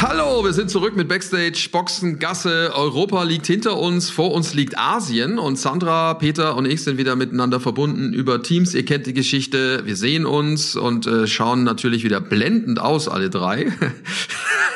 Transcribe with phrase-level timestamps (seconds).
[0.00, 2.70] Hallo, wir sind zurück mit Backstage Boxen Gasse.
[2.72, 7.16] Europa liegt hinter uns, vor uns liegt Asien und Sandra, Peter und ich sind wieder
[7.16, 8.74] miteinander verbunden über Teams.
[8.74, 13.28] Ihr kennt die Geschichte, wir sehen uns und äh, schauen natürlich wieder blendend aus, alle
[13.28, 13.72] drei.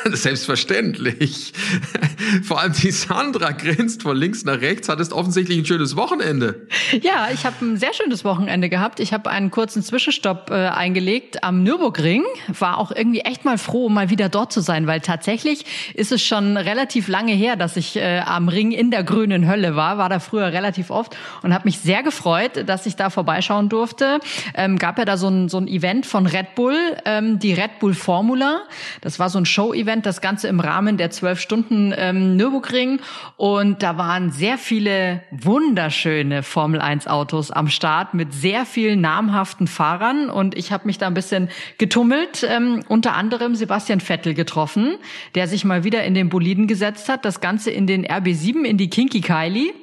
[0.11, 1.53] Selbstverständlich.
[2.43, 6.67] Vor allem die Sandra grinst von links nach rechts, hattest offensichtlich ein schönes Wochenende.
[7.01, 8.99] Ja, ich habe ein sehr schönes Wochenende gehabt.
[8.99, 12.23] Ich habe einen kurzen Zwischenstopp äh, eingelegt am Nürburgring.
[12.47, 16.23] War auch irgendwie echt mal froh, mal wieder dort zu sein, weil tatsächlich ist es
[16.23, 19.97] schon relativ lange her, dass ich äh, am Ring in der grünen Hölle war.
[19.97, 24.19] War da früher relativ oft und habe mich sehr gefreut, dass ich da vorbeischauen durfte.
[24.55, 27.79] Ähm, gab ja da so ein, so ein Event von Red Bull, ähm, die Red
[27.79, 28.63] Bull Formula.
[29.01, 32.99] Das war so ein Show-Event, das Ganze im Rahmen der zwölf Stunden ähm, Nürburgring.
[33.37, 39.67] Und da waren sehr viele wunderschöne Formel 1 Autos am Start mit sehr vielen namhaften
[39.67, 40.29] Fahrern.
[40.29, 44.97] Und ich habe mich da ein bisschen getummelt, ähm, unter anderem Sebastian Vettel getroffen
[45.35, 48.77] der sich mal wieder in den Boliden gesetzt hat, das Ganze in den RB7, in
[48.77, 49.73] die Kinky Kylie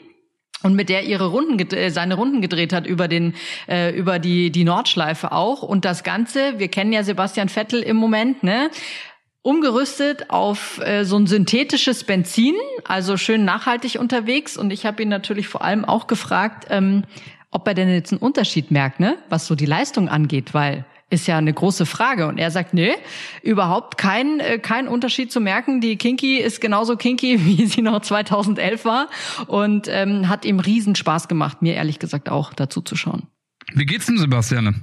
[0.62, 3.34] und mit der ihre Runden äh, seine Runden gedreht hat über den
[3.68, 7.96] äh, über die die Nordschleife auch und das ganze wir kennen ja Sebastian Vettel im
[7.96, 8.70] Moment ne
[9.42, 15.08] umgerüstet auf äh, so ein synthetisches Benzin also schön nachhaltig unterwegs und ich habe ihn
[15.08, 17.04] natürlich vor allem auch gefragt ähm,
[17.50, 21.26] ob er denn jetzt einen Unterschied merkt ne was so die Leistung angeht weil ist
[21.26, 22.26] ja eine große Frage.
[22.28, 22.94] Und er sagt, nee,
[23.42, 25.80] überhaupt kein, äh, kein Unterschied zu merken.
[25.80, 29.08] Die Kinky ist genauso kinky, wie sie noch 2011 war.
[29.48, 33.26] Und ähm, hat ihm riesen Spaß gemacht, mir ehrlich gesagt auch dazu zu schauen.
[33.74, 34.82] Wie geht's dem Sebastian?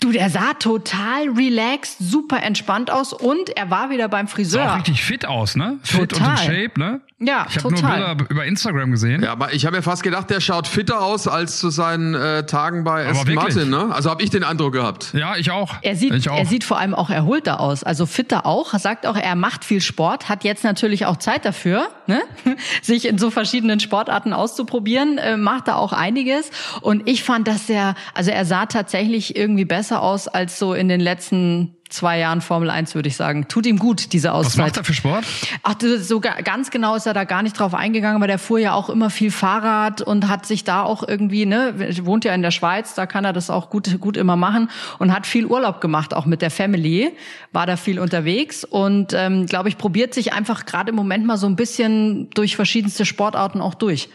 [0.00, 4.64] Du, der sah total relaxed, super entspannt aus und er war wieder beim Friseur.
[4.64, 5.78] Sah auch richtig fit aus, ne?
[5.82, 6.28] Fit total.
[6.28, 7.00] und in Shape, ne?
[7.18, 7.80] Ja, ich habe nur.
[7.80, 9.22] Bilder über Instagram gesehen.
[9.22, 12.44] Ja, aber ich habe ja fast gedacht, der schaut fitter aus als zu seinen äh,
[12.44, 13.34] Tagen bei Aston?
[13.34, 13.70] Martin.
[13.70, 13.88] Ne?
[13.90, 15.14] Also habe ich den Eindruck gehabt.
[15.14, 15.76] Ja, ich auch.
[15.80, 16.36] Er sieht, ich auch.
[16.36, 18.74] er sieht vor allem auch erholter aus, also fitter auch.
[18.74, 22.20] Er sagt auch, er macht viel Sport, hat jetzt natürlich auch Zeit dafür, ne?
[22.82, 26.50] sich in so verschiedenen Sportarten auszuprobieren, äh, macht da auch einiges.
[26.82, 30.88] Und ich fand, dass er, also er sah tatsächlich irgendwie besser aus als so in
[30.88, 33.46] den letzten zwei Jahren Formel 1, würde ich sagen.
[33.46, 34.66] Tut ihm gut, diese Was Auszeit.
[34.66, 35.24] macht er für Sport?
[35.62, 38.58] Ach, so ga- ganz genau ist er da gar nicht drauf eingegangen, aber der fuhr
[38.58, 42.42] ja auch immer viel Fahrrad und hat sich da auch irgendwie, ne, wohnt ja in
[42.42, 44.68] der Schweiz, da kann er das auch gut, gut immer machen
[44.98, 47.12] und hat viel Urlaub gemacht, auch mit der Family,
[47.52, 51.36] war da viel unterwegs und ähm, glaube ich, probiert sich einfach gerade im Moment mal
[51.36, 54.08] so ein bisschen durch verschiedenste Sportarten auch durch.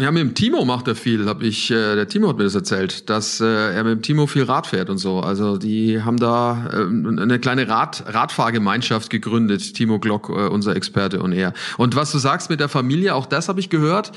[0.00, 2.56] Ja, mit dem Timo macht er viel, hab ich, äh, der Timo hat mir das
[2.56, 5.20] erzählt, dass äh, er mit dem Timo viel Rad fährt und so.
[5.20, 11.22] Also die haben da äh, eine kleine Rad Radfahrgemeinschaft gegründet, Timo Glock, äh, unser Experte
[11.22, 11.52] und er.
[11.78, 14.10] Und was du sagst mit der Familie, auch das habe ich gehört,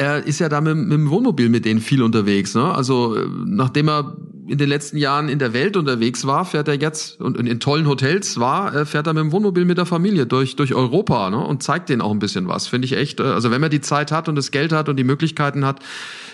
[0.00, 2.54] er ist ja da mit, mit dem Wohnmobil mit denen viel unterwegs.
[2.54, 2.64] Ne?
[2.74, 4.16] Also äh, nachdem er
[4.48, 7.86] in den letzten Jahren in der Welt unterwegs war, fährt er jetzt und in tollen
[7.86, 11.38] Hotels war, äh, fährt er mit dem Wohnmobil mit der Familie durch durch Europa ne?
[11.38, 12.66] und zeigt denen auch ein bisschen was.
[12.66, 13.20] Finde ich echt.
[13.20, 15.80] äh, Also wenn man die Zeit hat und das Geld hat und die Möglichkeiten hat,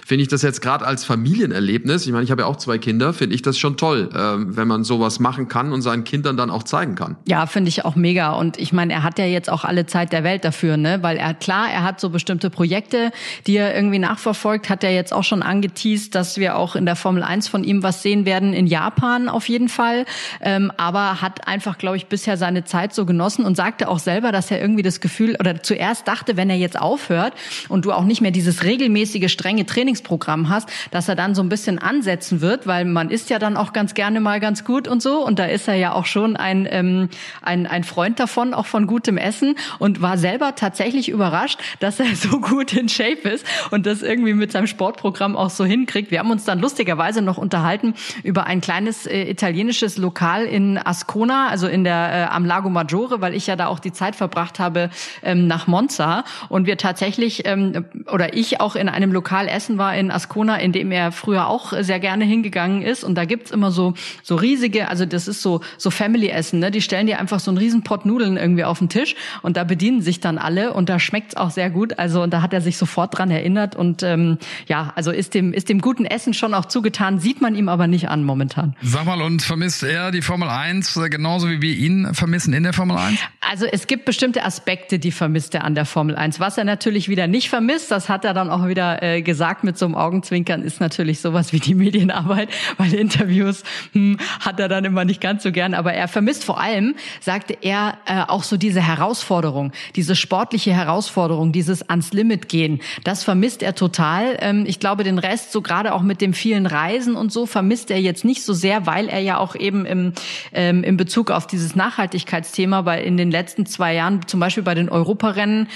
[0.07, 2.07] finde ich das jetzt gerade als Familienerlebnis.
[2.07, 4.69] Ich meine, ich habe ja auch zwei Kinder, finde ich das schon toll, ähm, wenn
[4.69, 7.17] man sowas machen kann und seinen Kindern dann auch zeigen kann.
[7.27, 8.31] Ja, finde ich auch mega.
[8.35, 11.03] Und ich meine, er hat ja jetzt auch alle Zeit der Welt dafür, ne?
[11.03, 13.11] Weil er, klar, er hat so bestimmte Projekte,
[13.49, 16.97] die er irgendwie nachverfolgt, hat er jetzt auch schon angeteased, dass wir auch in der
[16.97, 20.05] Formel 1 von ihm was sehen werden in Japan auf jeden Fall.
[20.41, 24.33] Ähm, aber hat einfach, glaube ich, bisher seine Zeit so genossen und sagte auch selber,
[24.33, 27.35] dass er irgendwie das Gefühl oder zuerst dachte, wenn er jetzt aufhört
[27.69, 31.49] und du auch nicht mehr dieses regelmäßige, strenge Trainingsprogramm hast, dass er dann so ein
[31.49, 35.03] bisschen ansetzen wird, weil man isst ja dann auch ganz gerne mal ganz gut und
[35.03, 35.25] so.
[35.25, 37.09] Und da ist er ja auch schon ein, ähm,
[37.43, 42.15] ein, ein Freund davon, auch von gutem Essen und war selber tatsächlich überrascht, dass er
[42.17, 43.36] so gut in Shape ist
[43.71, 46.11] und das irgendwie mit seinem Sportprogramm auch so hinkriegt.
[46.11, 51.49] Wir haben uns dann lustigerweise noch unterhalten über ein kleines äh, italienisches Lokal in Ascona,
[51.49, 54.59] also in der äh, am Lago Maggiore, weil ich ja da auch die Zeit verbracht
[54.59, 54.91] habe
[55.23, 59.95] ähm, nach Monza und wir tatsächlich ähm, oder ich auch in einem Lokal essen war
[59.97, 63.71] in Ascona, in dem er früher auch sehr gerne hingegangen ist und da gibt's immer
[63.71, 66.71] so so riesige, also das ist so so Family Essen, ne?
[66.71, 69.65] Die stellen dir einfach so einen riesen Pott Nudeln irgendwie auf den Tisch und da
[69.65, 71.99] bedienen sich dann alle und da schmeckt's auch sehr gut.
[71.99, 75.53] Also und da hat er sich sofort dran erinnert und ähm, ja, also ist dem
[75.53, 78.77] ist dem guten Essen schon auch zugetan, sieht man ihm aber nicht an momentan.
[78.83, 82.63] Sag mal, und vermisst er die Formel 1 äh, genauso wie wir ihn vermissen in
[82.63, 83.19] der Formel 1?
[83.41, 86.41] Also es gibt bestimmte Aspekte, die vermisst er an der Formel 1.
[86.41, 89.79] Was er natürlich wieder nicht vermisst, das hat er dann auch wieder äh, gesagt mit
[89.79, 93.63] so einem Augenzwinkern, ist natürlich sowas wie die Medienarbeit, weil Interviews
[93.93, 95.75] hm, hat er dann immer nicht ganz so gern.
[95.75, 101.53] Aber er vermisst vor allem, sagte er, äh, auch so diese Herausforderung, diese sportliche Herausforderung,
[101.53, 102.81] dieses ans Limit gehen.
[103.05, 104.37] Das vermisst er total.
[104.41, 107.91] Ähm, ich glaube, den Rest, so gerade auch mit dem vielen Reisen und so, vermisst
[107.91, 110.13] er jetzt nicht so sehr, weil er ja auch eben im,
[110.53, 114.75] ähm, in Bezug auf dieses Nachhaltigkeitsthema bei in den letzten zwei Jahren, zum Beispiel bei
[114.75, 115.69] den Europarennen,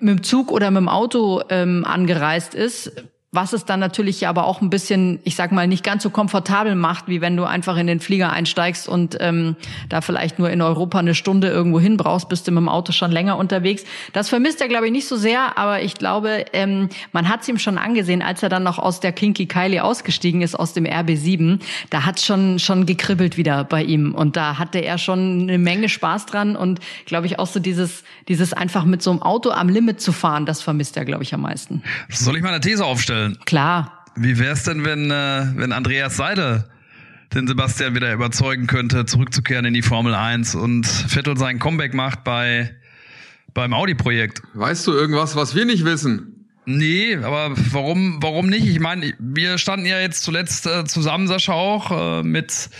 [0.00, 2.92] mit dem Zug oder mit dem Auto ähm, angereist ist
[3.32, 6.74] was es dann natürlich aber auch ein bisschen, ich sag mal, nicht ganz so komfortabel
[6.74, 9.54] macht, wie wenn du einfach in den Flieger einsteigst und ähm,
[9.88, 12.90] da vielleicht nur in Europa eine Stunde irgendwo hin brauchst, bist du mit dem Auto
[12.90, 13.84] schon länger unterwegs.
[14.12, 17.48] Das vermisst er, glaube ich, nicht so sehr, aber ich glaube, ähm, man hat es
[17.48, 20.84] ihm schon angesehen, als er dann noch aus der Kinky Kylie ausgestiegen ist, aus dem
[20.84, 21.60] RB7,
[21.90, 25.88] da hat schon schon gekribbelt wieder bei ihm und da hatte er schon eine Menge
[25.88, 29.68] Spaß dran und glaube ich auch so dieses dieses einfach mit so einem Auto am
[29.68, 31.84] Limit zu fahren, das vermisst er, glaube ich, am meisten.
[32.08, 33.19] Soll ich mal eine These aufstellen?
[33.44, 34.04] Klar.
[34.16, 36.64] Wie wär's denn, wenn, äh, wenn Andreas Seidel
[37.32, 42.24] den Sebastian wieder überzeugen könnte, zurückzukehren in die Formel 1 und Vettel sein Comeback macht
[42.24, 42.74] bei
[43.54, 44.42] beim Audi-Projekt?
[44.54, 46.40] Weißt du irgendwas, was wir nicht wissen?
[46.66, 48.66] Nee, aber warum, warum nicht?
[48.66, 52.70] Ich meine, wir standen ja jetzt zuletzt äh, zusammen, Sascha, auch äh, mit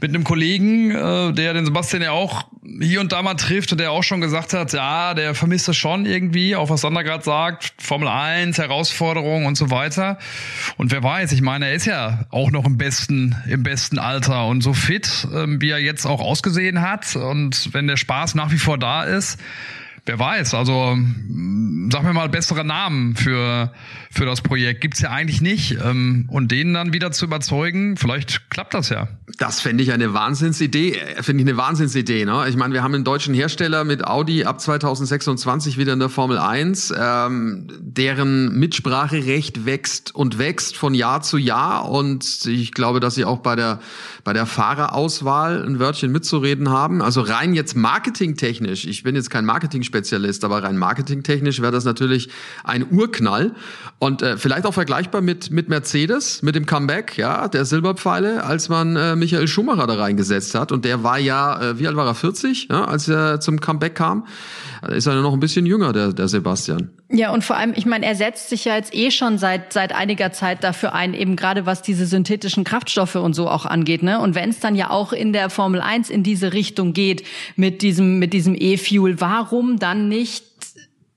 [0.00, 2.44] mit einem Kollegen, äh, der den Sebastian ja auch
[2.80, 5.76] hier und da mal trifft und der auch schon gesagt hat, ja, der vermisst das
[5.76, 10.18] schon irgendwie, auch was Sander gerade sagt, Formel 1, Herausforderungen und so weiter.
[10.76, 14.46] Und wer weiß, ich meine, er ist ja auch noch im besten, im besten Alter
[14.46, 17.16] und so fit, ähm, wie er jetzt auch ausgesehen hat.
[17.16, 19.40] Und wenn der Spaß nach wie vor da ist,
[20.04, 20.96] wer weiß, also
[21.90, 23.72] sag mir mal bessere Namen für,
[24.16, 25.78] für das Projekt gibt's ja eigentlich nicht.
[25.84, 29.08] Ähm, und denen dann wieder zu überzeugen, vielleicht klappt das ja.
[29.38, 32.24] Das fände ich eine Wahnsinnsidee, äh, finde ich eine Wahnsinnsidee.
[32.24, 32.46] Ne?
[32.48, 36.38] Ich meine, wir haben einen deutschen Hersteller mit Audi ab 2026 wieder in der Formel
[36.38, 41.90] 1, ähm, deren Mitspracherecht wächst und wächst von Jahr zu Jahr.
[41.90, 43.80] Und ich glaube, dass sie auch bei der,
[44.24, 47.02] bei der Fahrerauswahl ein Wörtchen mitzureden haben.
[47.02, 52.30] Also rein jetzt marketingtechnisch, ich bin jetzt kein Marketing-Spezialist, aber rein marketingtechnisch wäre das natürlich
[52.64, 53.54] ein Urknall.
[54.22, 58.96] Äh, vielleicht auch vergleichbar mit, mit Mercedes, mit dem Comeback, ja, der Silberpfeile, als man
[58.96, 60.72] äh, Michael Schumacher da reingesetzt hat.
[60.72, 63.94] Und der war ja, äh, wie alt war er, 40, ja, als er zum Comeback
[63.94, 64.26] kam.
[64.88, 66.90] Ist er noch ein bisschen jünger, der, der Sebastian.
[67.08, 69.94] Ja, und vor allem, ich meine, er setzt sich ja jetzt eh schon seit seit
[69.94, 74.20] einiger Zeit dafür ein, eben gerade was diese synthetischen Kraftstoffe und so auch angeht, ne?
[74.20, 77.24] Und wenn es dann ja auch in der Formel 1 in diese Richtung geht
[77.54, 80.44] mit diesem mit diesem E-Fuel, warum dann nicht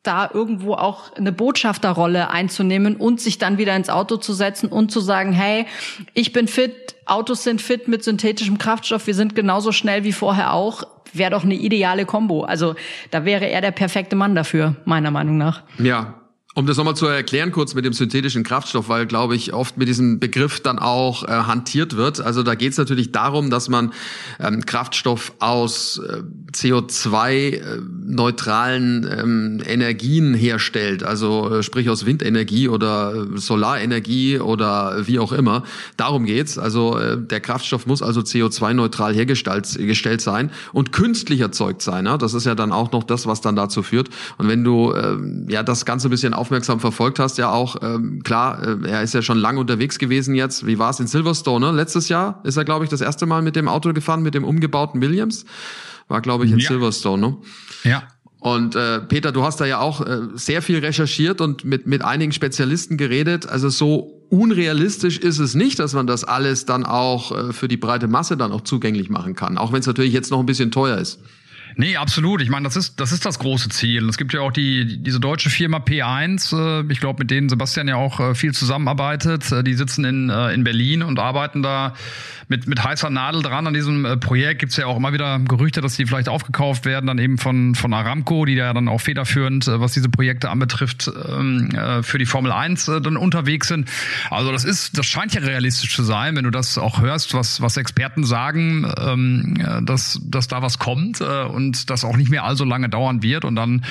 [0.10, 4.92] da irgendwo auch eine Botschafterrolle einzunehmen und sich dann wieder ins Auto zu setzen und
[4.92, 5.68] zu sagen, hey,
[6.16, 10.54] ich bin fit, Autos sind fit mit synthetischem Kraftstoff, wir sind genauso schnell wie vorher
[10.54, 10.84] auch,
[11.14, 12.44] wäre doch eine ideale Kombo.
[12.44, 12.74] Also
[13.12, 15.62] da wäre er der perfekte Mann dafür, meiner Meinung nach.
[15.78, 16.16] Ja,
[16.60, 19.88] um das nochmal zu erklären, kurz mit dem synthetischen Kraftstoff, weil, glaube ich, oft mit
[19.88, 22.20] diesem Begriff dann auch äh, hantiert wird.
[22.20, 23.94] Also da geht es natürlich darum, dass man
[24.42, 26.22] ähm, Kraftstoff aus äh,
[26.52, 35.20] CO2-neutralen äh, ähm, Energien herstellt, also äh, sprich aus Windenergie oder äh, Solarenergie oder wie
[35.20, 35.64] auch immer.
[35.96, 36.58] Darum geht's.
[36.58, 42.06] Also äh, der Kraftstoff muss also CO2-neutral hergestellt sein und künstlich erzeugt sein.
[42.06, 42.18] Ja?
[42.18, 44.10] Das ist ja dann auch noch das, was dann dazu führt.
[44.38, 45.16] Und wenn du äh,
[45.48, 49.13] ja das Ganze ein bisschen aufmerksam verfolgt hast, ja auch, ähm, klar, äh, er ist
[49.13, 50.66] ja schon lange unterwegs gewesen jetzt.
[50.66, 51.68] Wie war es in Silverstone?
[51.68, 51.72] Ne?
[51.78, 54.44] Letztes Jahr ist er, glaube ich, das erste Mal mit dem Auto gefahren, mit dem
[54.44, 55.46] umgebauten Williams.
[56.08, 56.68] War, glaube ich, in ja.
[56.68, 57.22] Silverstone.
[57.22, 57.38] Ne?
[57.84, 58.03] Ja.
[58.39, 62.03] Und äh, Peter, du hast da ja auch äh, sehr viel recherchiert und mit, mit
[62.03, 63.48] einigen Spezialisten geredet.
[63.48, 67.77] Also so unrealistisch ist es nicht, dass man das alles dann auch äh, für die
[67.77, 69.60] breite Masse dann auch zugänglich machen kann.
[69.60, 71.20] Auch wenn es natürlich jetzt noch ein bisschen teuer ist.
[71.76, 72.42] Nee, absolut.
[72.42, 74.08] Ich meine, das ist, das ist das große Ziel.
[74.10, 77.88] Es gibt ja auch die, diese deutsche Firma P1, äh, ich glaube, mit denen Sebastian
[77.88, 79.52] ja auch äh, viel zusammenarbeitet.
[79.52, 81.94] Äh, die sitzen in, in Berlin und arbeiten da
[82.48, 84.60] mit, mit heißer Nadel dran an diesem Projekt.
[84.60, 87.76] Gibt es ja auch immer wieder Gerüchte, dass die vielleicht aufgekauft werden, dann eben von,
[87.76, 91.70] von Aramco, die ja dann auch federführend, was diese Projekte anbetrifft, ähm,
[92.02, 93.90] für die Formel 1 dann unterwegs sind.
[94.32, 97.62] Also das ist, das scheint ja realistisch zu sein, wenn du das auch hörst, was,
[97.62, 101.59] was Experten sagen, ähm, dass, dass da was kommt und
[101.89, 103.46] das auch nicht mehr allzu lange dauern wird.
[103.46, 103.84] Und dann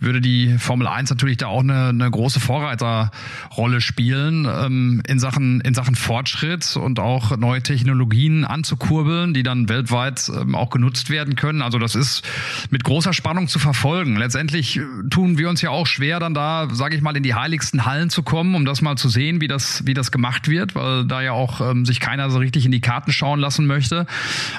[0.00, 5.60] würde die Formel 1 natürlich da auch eine, eine große Vorreiterrolle spielen ähm, in Sachen
[5.60, 11.36] in Sachen Fortschritt und auch neue Technologien anzukurbeln, die dann weltweit ähm, auch genutzt werden
[11.36, 11.62] können.
[11.62, 12.22] Also das ist
[12.70, 14.16] mit großer Spannung zu verfolgen.
[14.16, 17.34] Letztendlich äh, tun wir uns ja auch schwer, dann da, sage ich mal, in die
[17.34, 20.74] heiligsten Hallen zu kommen, um das mal zu sehen, wie das wie das gemacht wird,
[20.74, 24.06] weil da ja auch ähm, sich keiner so richtig in die Karten schauen lassen möchte.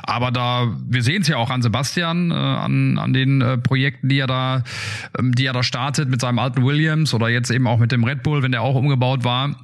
[0.03, 4.09] Aber da wir sehen es ja auch an Sebastian, äh, an an den äh, Projekten,
[4.09, 4.63] die er da
[5.17, 8.03] ähm, die er da startet mit seinem alten Williams oder jetzt eben auch mit dem
[8.03, 9.55] Red Bull, wenn der auch umgebaut war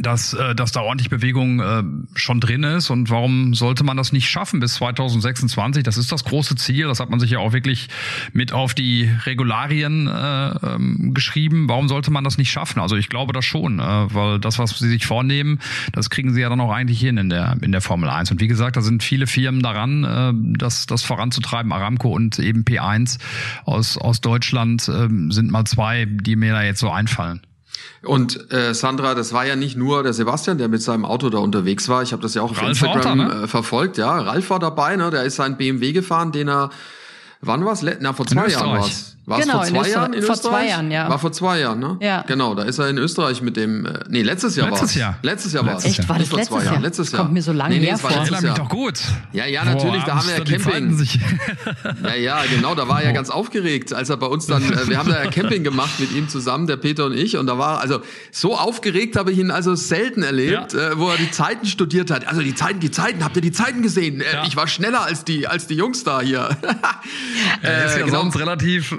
[0.00, 1.82] dass, äh, dass da ordentlich Bewegung äh,
[2.14, 5.82] schon drin ist und warum sollte man das nicht schaffen bis 2026?
[5.82, 7.88] Das ist das große Ziel, das hat man sich ja auch wirklich
[8.32, 11.68] mit auf die Regularien äh, ähm, geschrieben.
[11.68, 12.80] Warum sollte man das nicht schaffen?
[12.80, 15.58] Also ich glaube das schon, äh, weil das, was sie sich vornehmen,
[15.92, 18.30] das kriegen sie ja dann auch eigentlich hin in der, in der Formel 1.
[18.30, 21.70] Und wie gesagt, da sind viele Firmen daran, äh, das, das voranzutreiben.
[21.70, 23.18] Aramco und eben P1
[23.64, 27.42] aus, aus Deutschland äh, sind mal zwei, die mir da jetzt so einfallen.
[28.02, 31.38] Und äh, Sandra, das war ja nicht nur der Sebastian, der mit seinem Auto da
[31.38, 32.02] unterwegs war.
[32.02, 33.42] Ich habe das ja auch auf Ralf Instagram da, ne?
[33.44, 33.98] äh, verfolgt.
[33.98, 35.10] Ja, Ralf war dabei, ne?
[35.10, 36.70] Der ist sein BMW gefahren, den er
[37.42, 37.84] Wann war's?
[38.00, 39.11] Na, vor zwei Jahren war's.
[39.24, 40.50] War es genau, vor zwei Jahren in vor Österreich?
[40.50, 41.08] Vor zwei Jahren, ja.
[41.08, 41.96] War vor zwei Jahren, ne?
[42.00, 42.22] Ja.
[42.22, 44.94] Genau, da ist er in Österreich mit dem, äh, nee, letztes Jahr letztes war's.
[44.96, 45.18] Jahr.
[45.22, 45.84] Letztes Jahr war es.
[45.84, 46.64] Echt, war das letztes Jahr?
[46.64, 46.82] Jahren.
[46.82, 47.22] Letztes Jahr.
[47.22, 48.10] Kommt mir so lange nee, nee, her vor.
[48.10, 48.98] Ich mich doch gut.
[49.32, 51.08] Ja, ja, natürlich, Boah, da haben wir ja Camping.
[52.02, 54.88] ja, ja, genau, da war er ja ganz aufgeregt, als er bei uns dann, äh,
[54.88, 57.58] wir haben da ja Camping gemacht mit ihm zusammen, der Peter und ich, und da
[57.58, 58.00] war, also,
[58.32, 60.90] so aufgeregt habe ich ihn also selten erlebt, ja.
[60.90, 62.26] äh, wo er die Zeiten studiert hat.
[62.26, 64.20] Also, die Zeiten, die Zeiten, habt ihr die Zeiten gesehen?
[64.20, 64.44] Äh, ja.
[64.46, 66.48] Ich war schneller als die, als die Jungs da hier.
[67.62, 68.22] er ist ja äh, genau.
[68.22, 68.96] sonst relativ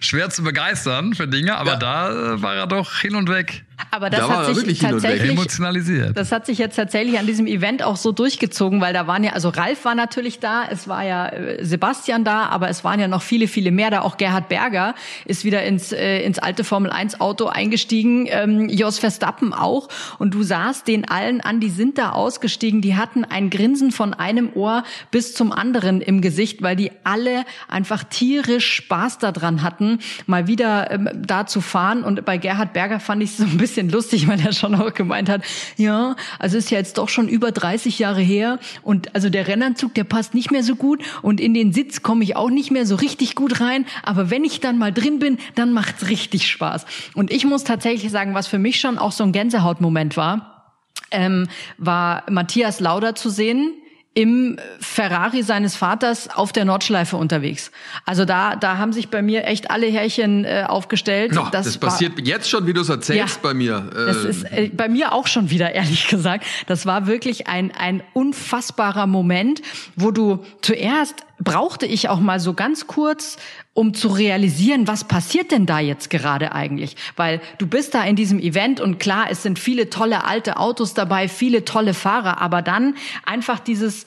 [0.00, 1.76] schwer zu begeistern für Dinge, aber ja.
[1.76, 3.65] da äh, war er doch hin und weg.
[3.90, 6.16] Aber das da hat sich tatsächlich emotionalisiert.
[6.16, 9.32] Das hat sich jetzt tatsächlich an diesem Event auch so durchgezogen, weil da waren ja
[9.32, 13.08] also Ralf war natürlich da, es war ja äh, Sebastian da, aber es waren ja
[13.08, 14.00] noch viele viele mehr da.
[14.00, 14.94] Auch Gerhard Berger
[15.26, 20.32] ist wieder ins äh, ins alte Formel 1 Auto eingestiegen, ähm, Jos Verstappen auch und
[20.32, 24.50] du sahst den allen an, die sind da ausgestiegen, die hatten ein Grinsen von einem
[24.54, 30.46] Ohr bis zum anderen im Gesicht, weil die alle einfach tierisch Spaß daran hatten, mal
[30.46, 33.90] wieder ähm, da zu fahren und bei Gerhard Berger fand ich so ein bisschen bisschen
[33.90, 35.42] lustig, weil er schon auch gemeint hat,
[35.76, 39.92] ja, also ist ja jetzt doch schon über 30 Jahre her und also der Rennanzug,
[39.94, 42.86] der passt nicht mehr so gut und in den Sitz komme ich auch nicht mehr
[42.86, 46.86] so richtig gut rein, aber wenn ich dann mal drin bin, dann macht's richtig Spaß.
[47.14, 50.76] Und ich muss tatsächlich sagen, was für mich schon auch so ein Gänsehautmoment war,
[51.10, 53.72] ähm, war Matthias Lauder zu sehen,
[54.16, 57.70] im Ferrari seines Vaters auf der Nordschleife unterwegs.
[58.06, 61.34] Also da, da haben sich bei mir echt alle Härchen äh, aufgestellt.
[61.34, 63.90] No, das, das passiert war, jetzt schon, wie du es erzählst, ja, bei mir.
[63.92, 66.46] Äh, das ist äh, bei mir auch schon wieder, ehrlich gesagt.
[66.66, 69.60] Das war wirklich ein, ein unfassbarer Moment,
[69.96, 73.36] wo du zuerst brauchte ich auch mal so ganz kurz,
[73.74, 76.96] um zu realisieren, was passiert denn da jetzt gerade eigentlich?
[77.16, 80.94] Weil du bist da in diesem Event und klar, es sind viele tolle alte Autos
[80.94, 84.06] dabei, viele tolle Fahrer, aber dann einfach dieses,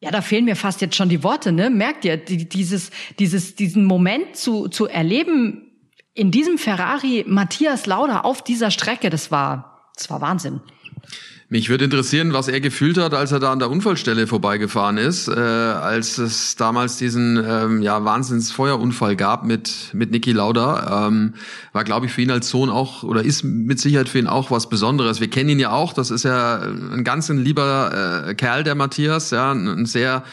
[0.00, 1.70] ja, da fehlen mir fast jetzt schon die Worte, ne?
[1.70, 5.64] Merkt ihr, dieses, dieses, diesen Moment zu, zu erleben,
[6.14, 10.60] in diesem Ferrari Matthias Lauda auf dieser Strecke, das war, das war Wahnsinn.
[11.50, 15.28] Mich würde interessieren, was er gefühlt hat, als er da an der Unfallstelle vorbeigefahren ist,
[15.28, 21.06] äh, als es damals diesen ähm, ja Wahnsinnsfeuerunfall gab mit mit Niki Lauda.
[21.06, 21.32] Ähm,
[21.72, 24.50] war, glaube ich, für ihn als Sohn auch oder ist mit Sicherheit für ihn auch
[24.50, 25.20] was Besonderes.
[25.20, 25.94] Wir kennen ihn ja auch.
[25.94, 30.24] Das ist ja ein ganz ein lieber äh, Kerl, der Matthias, ja, ein sehr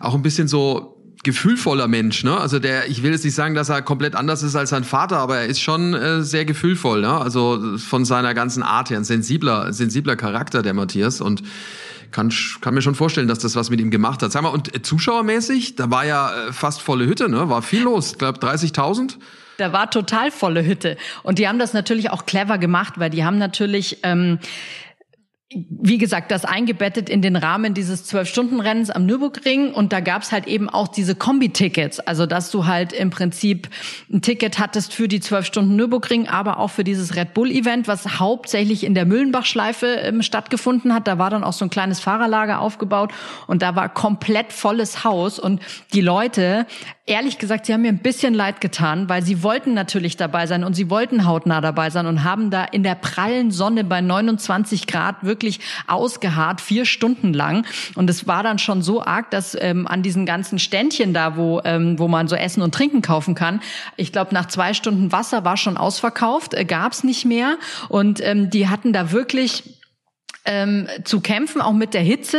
[0.00, 2.36] auch ein bisschen so gefühlvoller Mensch, ne?
[2.36, 5.18] Also der, ich will jetzt nicht sagen, dass er komplett anders ist als sein Vater,
[5.18, 7.12] aber er ist schon äh, sehr gefühlvoll, ne?
[7.12, 11.42] Also von seiner ganzen Art her, ein sensibler, sensibler Charakter, der Matthias und
[12.12, 14.32] kann, kann mir schon vorstellen, dass das was mit ihm gemacht hat.
[14.32, 17.48] Sag mal, und äh, zuschauermäßig, da war ja äh, fast volle Hütte, ne?
[17.48, 19.16] War viel los, ich glaube 30.000.
[19.58, 20.96] Da war total volle Hütte.
[21.22, 24.38] Und die haben das natürlich auch clever gemacht, weil die haben natürlich ähm,
[25.52, 29.72] wie gesagt, das eingebettet in den Rahmen dieses Zwölf-Stunden-Rennens am Nürburgring.
[29.72, 32.00] Und da gab's halt eben auch diese Kombi-Tickets.
[32.00, 33.68] Also, dass du halt im Prinzip
[34.12, 38.18] ein Ticket hattest für die zwölf Stunden Nürburgring, aber auch für dieses Red Bull-Event, was
[38.18, 41.06] hauptsächlich in der Müllenbach-Schleife ähm, stattgefunden hat.
[41.06, 43.12] Da war dann auch so ein kleines Fahrerlager aufgebaut
[43.46, 45.38] und da war komplett volles Haus.
[45.38, 45.62] Und
[45.92, 46.66] die Leute
[47.06, 50.64] ehrlich gesagt, sie haben mir ein bisschen leid getan, weil sie wollten natürlich dabei sein
[50.64, 54.88] und sie wollten hautnah dabei sein und haben da in der prallen Sonne bei 29
[54.88, 57.64] Grad wirklich ausgeharrt, vier Stunden lang.
[57.94, 61.60] Und es war dann schon so arg, dass ähm, an diesen ganzen Ständchen da, wo,
[61.64, 63.60] ähm, wo man so Essen und Trinken kaufen kann,
[63.96, 67.56] ich glaube, nach zwei Stunden Wasser war schon ausverkauft, äh, gab es nicht mehr.
[67.88, 69.75] Und ähm, die hatten da wirklich
[70.46, 72.38] ähm, zu kämpfen, auch mit der Hitze.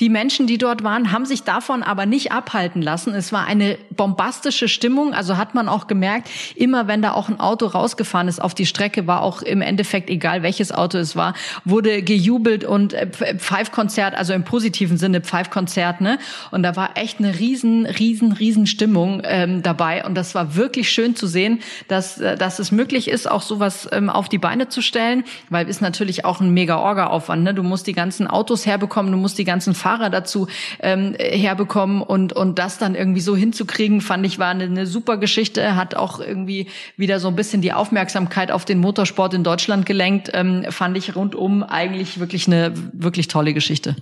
[0.00, 3.14] Die Menschen, die dort waren, haben sich davon aber nicht abhalten lassen.
[3.14, 5.14] Es war eine bombastische Stimmung.
[5.14, 8.66] Also hat man auch gemerkt, immer wenn da auch ein Auto rausgefahren ist auf die
[8.66, 11.34] Strecke, war auch im Endeffekt egal, welches Auto es war,
[11.64, 13.06] wurde gejubelt und äh,
[13.38, 16.00] Pfeifkonzert, also im positiven Sinne Pfeifkonzert.
[16.00, 16.18] Ne?
[16.50, 20.04] Und da war echt eine riesen, riesen, riesen Stimmung ähm, dabei.
[20.04, 23.88] Und das war wirklich schön zu sehen, dass, äh, dass es möglich ist, auch sowas
[23.92, 27.45] ähm, auf die Beine zu stellen, weil es natürlich auch ein mega Orga-Aufwand.
[27.46, 27.54] Ne?
[27.54, 30.48] Du musst die ganzen Autos herbekommen, du musst die ganzen Fahrer dazu
[30.80, 35.16] ähm, herbekommen und, und das dann irgendwie so hinzukriegen, fand ich, war eine, eine super
[35.16, 39.86] Geschichte, hat auch irgendwie wieder so ein bisschen die Aufmerksamkeit auf den Motorsport in Deutschland
[39.86, 43.94] gelenkt, ähm, fand ich rundum eigentlich wirklich eine wirklich tolle Geschichte.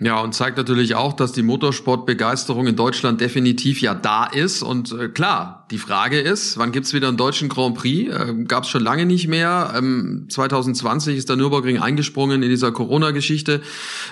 [0.00, 4.62] Ja, und zeigt natürlich auch, dass die Motorsportbegeisterung in Deutschland definitiv ja da ist.
[4.62, 8.12] Und äh, klar, die Frage ist, wann gibt's wieder einen deutschen Grand Prix?
[8.12, 9.72] Äh, Gab es schon lange nicht mehr.
[9.76, 13.60] Ähm, 2020 ist der Nürburgring eingesprungen in dieser Corona-Geschichte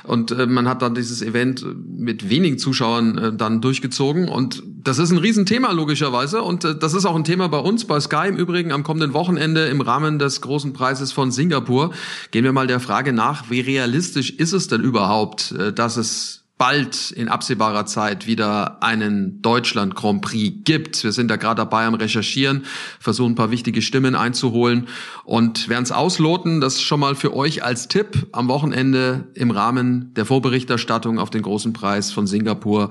[0.04, 1.64] und äh, man hat dann dieses Event
[1.98, 4.28] mit wenigen Zuschauern äh, dann durchgezogen.
[4.28, 6.42] Und das ist ein Riesenthema logischerweise.
[6.42, 9.12] Und äh, das ist auch ein Thema bei uns, bei Sky im Übrigen am kommenden
[9.12, 11.92] Wochenende im Rahmen des großen Preises von Singapur.
[12.30, 15.52] Gehen wir mal der Frage nach, wie realistisch ist es denn überhaupt?
[15.52, 21.04] Äh, dass es bald in absehbarer Zeit wieder einen Deutschland Grand Prix gibt.
[21.04, 22.64] Wir sind da gerade dabei am Recherchieren,
[22.98, 24.88] versuchen ein paar wichtige Stimmen einzuholen
[25.24, 26.60] und werden es ausloten.
[26.60, 31.42] Das schon mal für euch als Tipp am Wochenende im Rahmen der Vorberichterstattung auf den
[31.42, 32.90] großen Preis von Singapur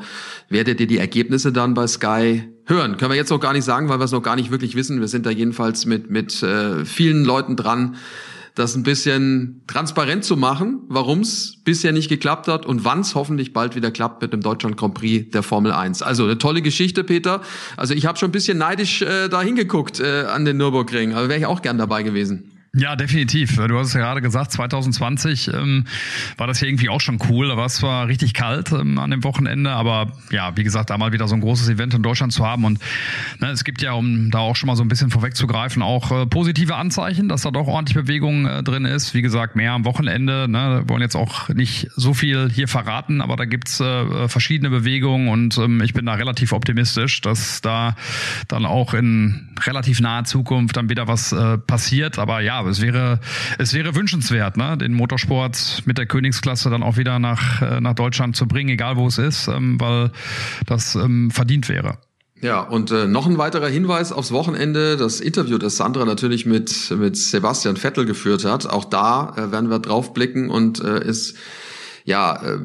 [0.49, 2.97] werdet ihr die Ergebnisse dann bei Sky hören.
[2.97, 4.99] Können wir jetzt noch gar nicht sagen, weil wir es noch gar nicht wirklich wissen.
[4.99, 7.95] Wir sind da jedenfalls mit, mit äh, vielen Leuten dran,
[8.57, 13.13] das ein bisschen transparent zu machen, warum es bisher nicht geklappt hat und wann es
[13.13, 16.01] hoffentlich bald wieder klappt mit dem Deutschland Grand Prix der Formel 1.
[16.01, 17.41] Also eine tolle Geschichte, Peter.
[17.75, 21.29] Also ich habe schon ein bisschen neidisch äh, da hingeguckt äh, an den Nürburgring, aber
[21.29, 22.56] wäre ich auch gern dabei gewesen.
[22.75, 23.55] Ja, definitiv.
[23.55, 25.85] Du hast es ja gerade gesagt, 2020 ähm,
[26.37, 27.47] war das hier irgendwie auch schon cool.
[27.47, 30.97] Da war es zwar richtig kalt ähm, an dem Wochenende, aber ja, wie gesagt, da
[30.97, 32.65] mal wieder so ein großes Event in Deutschland zu haben.
[32.65, 32.79] Und
[33.39, 36.25] ne, es gibt ja, um da auch schon mal so ein bisschen vorwegzugreifen, auch äh,
[36.27, 39.13] positive Anzeichen, dass da doch ordentlich Bewegung äh, drin ist.
[39.13, 40.47] Wie gesagt, mehr am Wochenende.
[40.47, 44.69] Ne, wir wollen jetzt auch nicht so viel hier verraten, aber da gibt's äh, verschiedene
[44.69, 47.95] Bewegungen und ähm, ich bin da relativ optimistisch, dass da
[48.47, 52.19] dann auch in relativ naher Zukunft dann wieder was äh, passiert.
[52.19, 53.19] Aber ja, es wäre,
[53.57, 57.93] es wäre wünschenswert, ne, den Motorsport mit der Königsklasse dann auch wieder nach, äh, nach
[57.93, 60.11] Deutschland zu bringen, egal wo es ist, ähm, weil
[60.65, 61.97] das ähm, verdient wäre.
[62.41, 66.91] Ja, und äh, noch ein weiterer Hinweis aufs Wochenende, das Interview, das Sandra natürlich mit,
[66.91, 68.67] mit Sebastian Vettel geführt hat.
[68.67, 71.35] Auch da äh, werden wir drauf blicken und äh, ist
[72.05, 72.59] ja äh,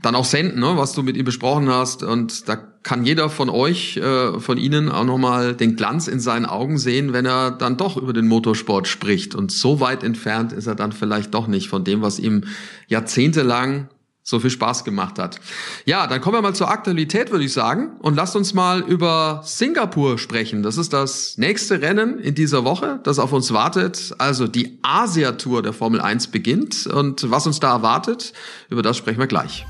[0.00, 2.04] dann auch senden, ne, was du mit ihm besprochen hast.
[2.04, 2.56] Und da
[2.86, 7.12] kann jeder von euch, äh, von Ihnen auch nochmal den Glanz in seinen Augen sehen,
[7.12, 9.34] wenn er dann doch über den Motorsport spricht.
[9.34, 12.44] Und so weit entfernt ist er dann vielleicht doch nicht von dem, was ihm
[12.86, 13.88] jahrzehntelang
[14.22, 15.40] so viel Spaß gemacht hat.
[15.84, 17.96] Ja, dann kommen wir mal zur Aktualität, würde ich sagen.
[17.98, 20.62] Und lasst uns mal über Singapur sprechen.
[20.62, 24.14] Das ist das nächste Rennen in dieser Woche, das auf uns wartet.
[24.18, 26.86] Also die Asia-Tour der Formel 1 beginnt.
[26.86, 28.32] Und was uns da erwartet,
[28.70, 29.66] über das sprechen wir gleich.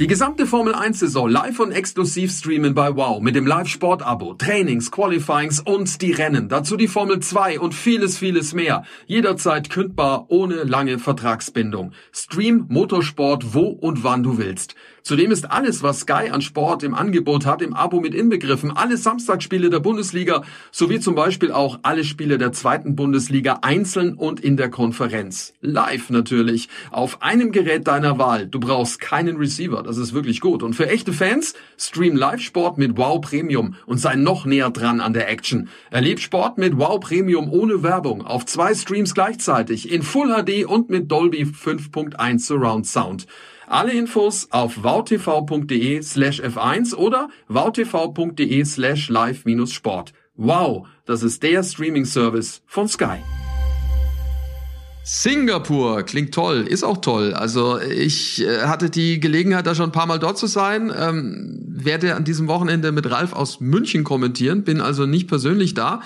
[0.00, 4.34] Die gesamte Formel 1 Saison live und exklusiv streamen bei Wow mit dem Live-Sport Abo,
[4.34, 6.48] Trainings, Qualifyings und die Rennen.
[6.48, 8.82] Dazu die Formel 2 und vieles, vieles mehr.
[9.06, 11.92] Jederzeit kündbar, ohne lange Vertragsbindung.
[12.12, 14.74] Stream Motorsport wo und wann du willst.
[15.06, 18.74] Zudem ist alles, was Sky an Sport im Angebot hat, im Abo mit inbegriffen.
[18.74, 24.40] Alle Samstagsspiele der Bundesliga sowie zum Beispiel auch alle Spiele der zweiten Bundesliga einzeln und
[24.40, 25.52] in der Konferenz.
[25.60, 26.70] Live natürlich.
[26.90, 28.46] Auf einem Gerät deiner Wahl.
[28.46, 29.82] Du brauchst keinen Receiver.
[29.82, 30.62] Das ist wirklich gut.
[30.62, 35.12] Und für echte Fans, stream Live-Sport mit Wow Premium und sei noch näher dran an
[35.12, 35.68] der Action.
[35.90, 40.88] Erleb Sport mit Wow Premium ohne Werbung auf zwei Streams gleichzeitig in Full HD und
[40.88, 43.26] mit Dolby 5.1 Surround Sound.
[43.66, 50.12] Alle Infos auf wowtv.de slash f1 oder wowtv.de slash live-sport.
[50.36, 53.18] Wow, das ist der Streaming-Service von Sky.
[55.06, 57.34] Singapur klingt toll, ist auch toll.
[57.34, 60.90] Also ich äh, hatte die Gelegenheit, da schon ein paar Mal dort zu sein.
[60.98, 66.00] Ähm, werde an diesem Wochenende mit Ralf aus München kommentieren, bin also nicht persönlich da.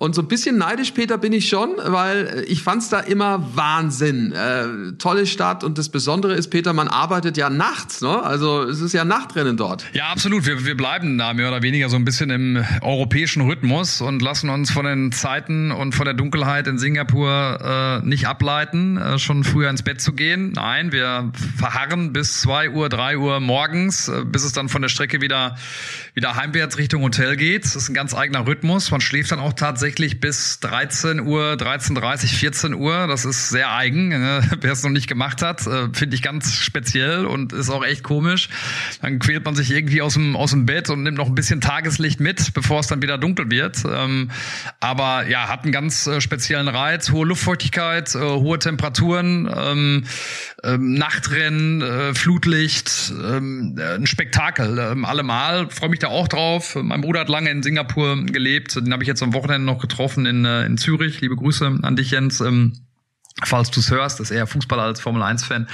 [0.00, 4.32] Und so ein bisschen neidisch, Peter, bin ich schon, weil ich fand's da immer Wahnsinn.
[4.32, 8.20] Äh, tolle Stadt und das Besondere ist, Peter, man arbeitet ja nachts, ne?
[8.20, 9.84] Also es ist ja Nachtrennen dort.
[9.92, 10.44] Ja, absolut.
[10.44, 14.50] Wir, wir bleiben da mehr oder weniger so ein bisschen im europäischen Rhythmus und lassen
[14.50, 19.18] uns von den Zeiten und von der Dunkelheit in Singapur äh, nicht ab ableiten, äh,
[19.18, 20.52] schon früher ins Bett zu gehen.
[20.52, 24.88] Nein, wir verharren bis zwei Uhr, drei Uhr morgens, äh, bis es dann von der
[24.88, 25.56] Strecke wieder,
[26.14, 27.66] wieder heimwärts Richtung Hotel geht.
[27.66, 28.90] Das ist ein ganz eigener Rhythmus.
[28.90, 33.08] Man schläft dann auch tatsächlich tatsächlich bis 13 Uhr, 13.30 14 Uhr.
[33.08, 34.10] Das ist sehr eigen.
[34.10, 34.40] Ne?
[34.60, 38.04] Wer es noch nicht gemacht hat, äh, finde ich ganz speziell und ist auch echt
[38.04, 38.50] komisch.
[39.02, 41.60] Dann quält man sich irgendwie aus dem, aus dem Bett und nimmt noch ein bisschen
[41.60, 43.78] Tageslicht mit, bevor es dann wieder dunkel wird.
[43.84, 44.30] Ähm,
[44.78, 47.10] aber ja, hat einen ganz äh, speziellen Reiz.
[47.10, 50.04] Hohe Luftfeuchtigkeit, äh, hohe Temperaturen, ähm,
[50.62, 54.78] ähm, Nachtrennen, äh, Flutlicht, ähm, ein Spektakel.
[54.78, 55.68] Ähm, allemal.
[55.68, 56.78] Freue mich da auch drauf.
[56.80, 58.76] Mein Bruder hat lange in Singapur gelebt.
[58.76, 61.20] Den habe ich jetzt am Wochenende noch getroffen in, äh, in Zürich.
[61.20, 62.40] Liebe Grüße an dich, Jens.
[62.40, 62.74] Ähm,
[63.44, 65.66] falls du es hörst, ist eher Fußballer als Formel 1 Fan.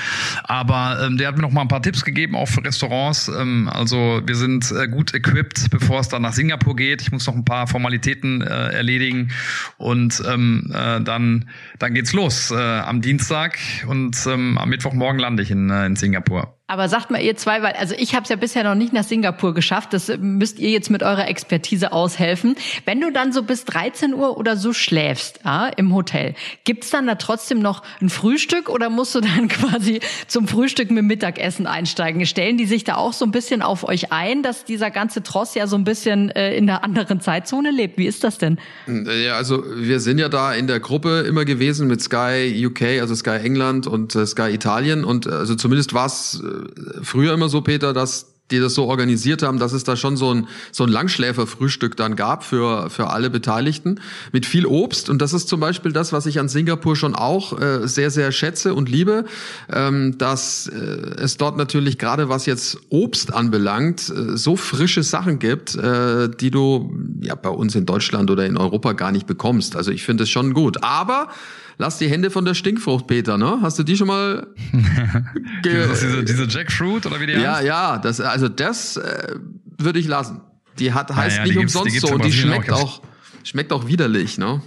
[0.44, 3.28] Aber ähm, der hat mir noch mal ein paar Tipps gegeben, auch für Restaurants.
[3.28, 7.02] Ähm, also wir sind äh, gut equipped, bevor es dann nach Singapur geht.
[7.02, 9.30] Ich muss noch ein paar Formalitäten äh, erledigen
[9.78, 15.42] und ähm, äh, dann dann geht's los äh, am Dienstag und ähm, am Mittwochmorgen lande
[15.42, 16.56] ich in, äh, in Singapur.
[16.68, 19.04] Aber sagt mal ihr zwei, weil also ich habe es ja bisher noch nicht nach
[19.04, 19.92] Singapur geschafft.
[19.92, 22.56] Das müsst ihr jetzt mit eurer Expertise aushelfen.
[22.84, 27.06] Wenn du dann so bis 13 Uhr oder so schläfst ja, im Hotel, gibt's dann
[27.06, 32.26] da trotzdem noch ein Frühstück oder musst du dann quasi zum Frühstück mit Mittagessen einsteigen?
[32.26, 35.54] Stellen die sich da auch so ein bisschen auf euch ein, dass dieser ganze Tross
[35.54, 37.96] ja so ein bisschen äh, in der anderen Zeitzone lebt?
[37.96, 38.58] Wie ist das denn?
[38.88, 43.14] Ja, also wir sind ja da in der Gruppe immer gewesen mit Sky UK, also
[43.14, 46.55] Sky England und äh, Sky Italien und äh, also zumindest war es äh,
[47.02, 50.32] früher immer so, Peter, dass die das so organisiert haben, dass es da schon so
[50.32, 54.00] ein, so ein Langschläferfrühstück dann gab für, für alle Beteiligten
[54.32, 55.10] mit viel Obst.
[55.10, 58.30] Und das ist zum Beispiel das, was ich an Singapur schon auch äh, sehr, sehr
[58.30, 59.24] schätze und liebe,
[59.72, 65.38] ähm, dass äh, es dort natürlich gerade was jetzt Obst anbelangt, äh, so frische Sachen
[65.40, 69.74] gibt, äh, die du ja bei uns in Deutschland oder in Europa gar nicht bekommst.
[69.74, 70.84] Also ich finde es schon gut.
[70.84, 71.30] Aber
[71.78, 73.58] lass die Hände von der Stinkfrucht, Peter, ne?
[73.62, 74.46] Hast du die schon mal?
[75.64, 77.66] diese, diese Jackfruit oder wie die Ja, heißt?
[77.66, 79.34] ja, das, also das äh,
[79.78, 80.40] würde ich lassen.
[80.78, 83.00] Die hat heißt ja, nicht gibt's- die umsonst so und die schmeckt auch.
[83.00, 83.02] auch,
[83.44, 84.60] schmeckt auch widerlich, ne?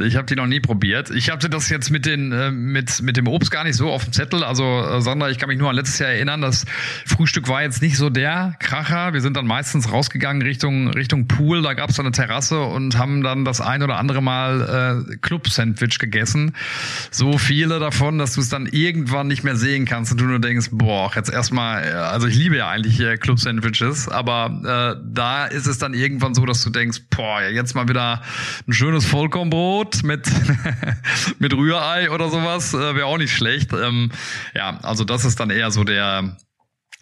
[0.00, 1.10] Ich habe die noch nie probiert.
[1.10, 4.04] Ich hatte das jetzt mit den äh, mit mit dem Obst gar nicht so auf
[4.04, 4.42] dem Zettel.
[4.42, 6.64] Also äh, Sandra, ich kann mich nur an letztes Jahr erinnern, das
[7.04, 9.12] Frühstück war jetzt nicht so der Kracher.
[9.12, 11.62] Wir sind dann meistens rausgegangen Richtung Richtung Pool.
[11.62, 15.16] Da gab es dann eine Terrasse und haben dann das ein oder andere Mal äh,
[15.18, 16.54] Club-Sandwich gegessen.
[17.10, 20.40] So viele davon, dass du es dann irgendwann nicht mehr sehen kannst und du nur
[20.40, 25.46] denkst, boah, jetzt erstmal, äh, also ich liebe ja eigentlich äh, Club-Sandwiches, aber äh, da
[25.46, 28.22] ist es dann irgendwann so, dass du denkst, boah, jetzt mal wieder
[28.66, 30.30] ein schönes Vollkornbrot mit,
[31.38, 33.72] mit Rührei oder sowas, äh, wäre auch nicht schlecht.
[33.72, 34.10] Ähm,
[34.54, 36.36] ja, also das ist dann eher so der,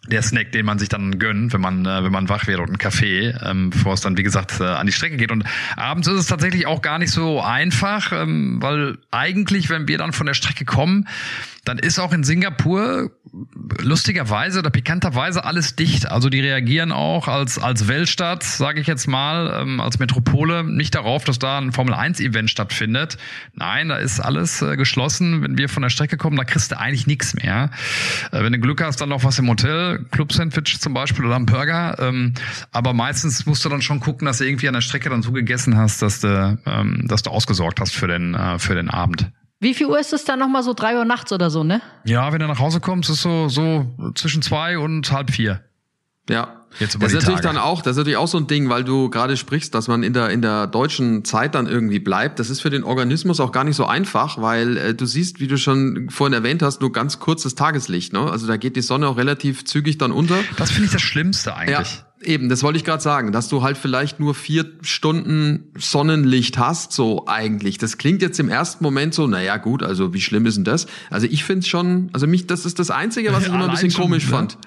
[0.08, 2.68] der Snack, den man sich dann gönnt, wenn man, äh, wenn man wach wird und
[2.68, 5.32] einen Kaffee, ähm, bevor es dann, wie gesagt, äh, an die Strecke geht.
[5.32, 5.44] Und
[5.76, 10.12] abends ist es tatsächlich auch gar nicht so einfach, ähm, weil eigentlich, wenn wir dann
[10.12, 11.08] von der Strecke kommen,
[11.64, 13.10] dann ist auch in Singapur
[13.80, 16.10] lustigerweise oder pikanterweise alles dicht.
[16.10, 20.94] Also die reagieren auch als, als Weltstadt, sage ich jetzt mal, ähm, als Metropole, nicht
[20.94, 23.16] darauf, dass da ein Formel-1-Event stattfindet.
[23.54, 25.42] Nein, da ist alles äh, geschlossen.
[25.42, 27.70] Wenn wir von der Strecke kommen, da kriegst du eigentlich nichts mehr.
[28.30, 31.46] Äh, wenn du Glück hast, dann noch was im Hotel, Club-Sandwich zum Beispiel oder ein
[31.46, 31.96] Burger.
[31.98, 32.34] Ähm,
[32.72, 35.32] aber meistens musst du dann schon gucken, dass du irgendwie an der Strecke dann so
[35.32, 39.30] gegessen hast, dass du, ähm, dass du ausgesorgt hast für den, äh, für den Abend.
[39.64, 40.74] Wie viel Uhr ist es dann nochmal so?
[40.74, 41.80] Drei Uhr nachts oder so, ne?
[42.04, 45.64] Ja, wenn du nach Hause kommst, ist so, so zwischen zwei und halb vier.
[46.28, 46.66] Ja.
[46.80, 47.54] Jetzt über das ist natürlich Tage.
[47.54, 50.02] dann auch, das ist natürlich auch so ein Ding, weil du gerade sprichst, dass man
[50.02, 52.40] in der in der deutschen Zeit dann irgendwie bleibt.
[52.40, 55.46] Das ist für den Organismus auch gar nicht so einfach, weil äh, du siehst, wie
[55.46, 58.12] du schon vorhin erwähnt hast, nur ganz kurzes Tageslicht.
[58.12, 58.20] Ne?
[58.20, 60.36] Also da geht die Sonne auch relativ zügig dann unter.
[60.58, 61.96] Das finde ich das Schlimmste eigentlich.
[61.96, 66.58] Ja, eben, das wollte ich gerade sagen, dass du halt vielleicht nur vier Stunden Sonnenlicht
[66.58, 67.78] hast, so eigentlich.
[67.78, 70.86] Das klingt jetzt im ersten Moment so, naja gut, also wie schlimm ist denn das?
[71.10, 73.90] Also ich finde schon, also mich, das ist das Einzige, was ich immer ein bisschen
[73.90, 74.30] schon, komisch ne?
[74.30, 74.58] fand.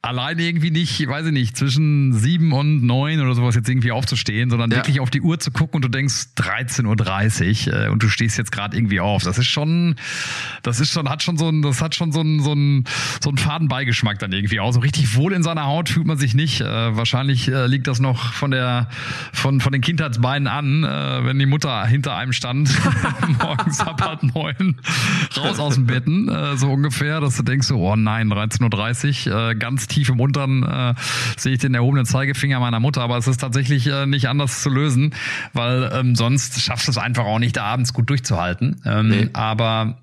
[0.00, 4.48] Allein irgendwie nicht, weiß ich nicht, zwischen sieben und neun oder sowas jetzt irgendwie aufzustehen,
[4.48, 4.76] sondern Ja.
[4.76, 8.38] wirklich auf die Uhr zu gucken und du denkst 13.30 Uhr äh, und du stehst
[8.38, 9.24] jetzt gerade irgendwie auf.
[9.24, 9.96] Das ist schon,
[10.62, 12.84] das ist schon, hat schon so ein, das hat schon so ein, so ein,
[13.20, 14.70] so einen faden Beigeschmack dann irgendwie auch.
[14.72, 16.60] So richtig wohl in seiner Haut fühlt man sich nicht.
[16.60, 18.88] Äh, wahrscheinlich äh, liegt das noch von der,
[19.32, 20.82] von, von den Kindheitsbeinen an,
[21.24, 22.70] wenn die Mutter hinter einem stand,
[23.42, 24.76] morgens ab halb neun,
[25.36, 29.54] raus aus dem Betten, so ungefähr, dass du denkst so, oh nein, 13.30 Uhr, äh,
[29.88, 30.94] ganz tief im Unteren äh,
[31.36, 34.70] sehe ich den erhobenen Zeigefinger meiner Mutter, aber es ist tatsächlich äh, nicht anders zu
[34.70, 35.14] lösen,
[35.52, 38.80] weil ähm, sonst schaffst du es einfach auch nicht, da abends gut durchzuhalten.
[38.84, 39.30] Ähm, Nee.
[39.32, 40.02] Aber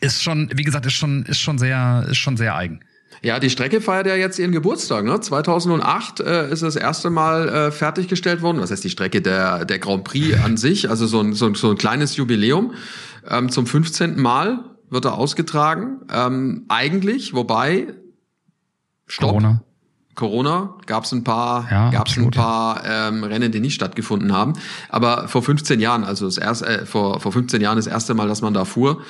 [0.00, 2.80] ist schon, wie gesagt, ist schon, ist schon sehr, ist schon sehr eigen.
[3.22, 5.04] Ja, die Strecke feiert ja jetzt ihren Geburtstag.
[5.04, 5.20] Ne?
[5.20, 8.60] 2008 äh, ist das erste Mal äh, fertiggestellt worden.
[8.60, 10.90] Was heißt die Strecke der, der Grand Prix an sich?
[10.90, 12.74] Also so ein, so ein, so ein kleines Jubiläum.
[13.28, 14.20] Ähm, zum 15.
[14.20, 16.00] Mal wird er ausgetragen.
[16.12, 17.94] Ähm, eigentlich, wobei,
[19.06, 19.30] stopp.
[19.30, 19.62] Corona.
[20.14, 22.34] Corona gab es ein paar, Ja, gab es ein absolut.
[22.34, 24.54] paar ähm, Rennen, die nicht stattgefunden haben.
[24.88, 28.26] Aber vor 15 Jahren, also das erste, äh, vor vor 15 Jahren das erste Mal,
[28.26, 29.02] dass man da fuhr.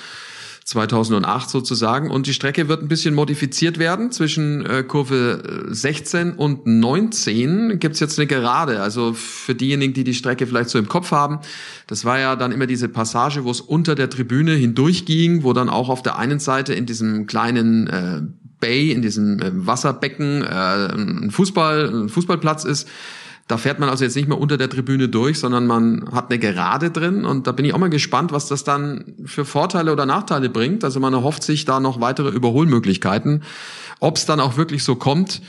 [0.64, 2.11] 2008 sozusagen.
[2.11, 4.11] Und die Strecke wird ein bisschen modifiziert werden.
[4.11, 8.82] Zwischen äh, Kurve äh, 16 und 19 gibt's jetzt eine Gerade.
[8.82, 11.38] Also für diejenigen, die die Strecke vielleicht so im Kopf haben,
[11.87, 15.68] das war ja dann immer diese Passage, wo es unter der Tribüne hindurchging, wo dann
[15.68, 18.22] auch auf der einen Seite in diesem kleinen äh,
[18.66, 22.88] Bay, in diesem äh, Wasserbecken äh, ein Fußball, ein Fußballplatz ist.
[23.48, 26.40] Da fährt man also jetzt nicht mehr unter der Tribüne durch, sondern man hat eine
[26.40, 30.05] Gerade drin und da bin ich auch mal gespannt, was das dann für Vorteile oder
[30.05, 30.83] Nachteile bringt.
[30.83, 33.44] Also man erhofft sich da noch weitere Überholmöglichkeiten.
[34.00, 35.42] Ob es dann auch wirklich so kommt,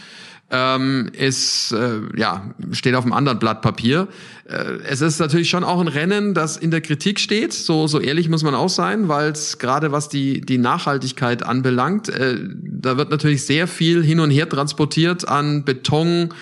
[0.50, 4.08] ähm, ist äh, ja steht auf einem anderen Blatt Papier.
[4.46, 7.54] Äh, es ist natürlich schon auch ein Rennen, das in der Kritik steht.
[7.54, 12.10] So so ehrlich muss man auch sein, weil es gerade was die die Nachhaltigkeit anbelangt,
[12.10, 16.34] äh, da wird natürlich sehr viel hin und her transportiert an Beton.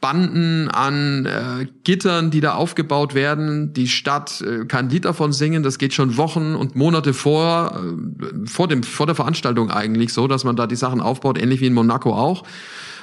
[0.00, 3.72] Banden an äh, Gittern, die da aufgebaut werden.
[3.72, 5.64] Die Stadt äh, kann Lied davon singen.
[5.64, 10.28] Das geht schon Wochen und Monate vor, äh, vor, dem, vor der Veranstaltung eigentlich so,
[10.28, 12.44] dass man da die Sachen aufbaut, ähnlich wie in Monaco auch.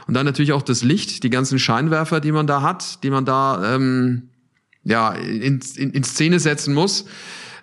[0.08, 3.26] Und dann natürlich auch das Licht, die ganzen Scheinwerfer, die man da hat, die man
[3.26, 4.30] da ähm,
[4.84, 7.06] ja, in, in, in Szene setzen muss.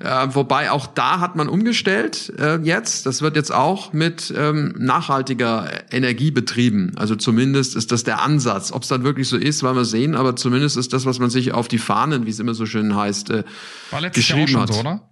[0.00, 3.06] Äh, wobei auch da hat man umgestellt äh, jetzt.
[3.06, 6.90] Das wird jetzt auch mit ähm, nachhaltiger Energie betrieben.
[6.96, 8.72] Also zumindest ist das der Ansatz.
[8.72, 10.16] Ob es dann wirklich so ist, werden wir sehen.
[10.16, 12.96] Aber zumindest ist das, was man sich auf die Fahnen, wie es immer so schön
[12.96, 13.44] heißt, äh,
[13.92, 14.74] War letztes Jahr auch geschrieben schon hat.
[14.74, 15.08] so, oder?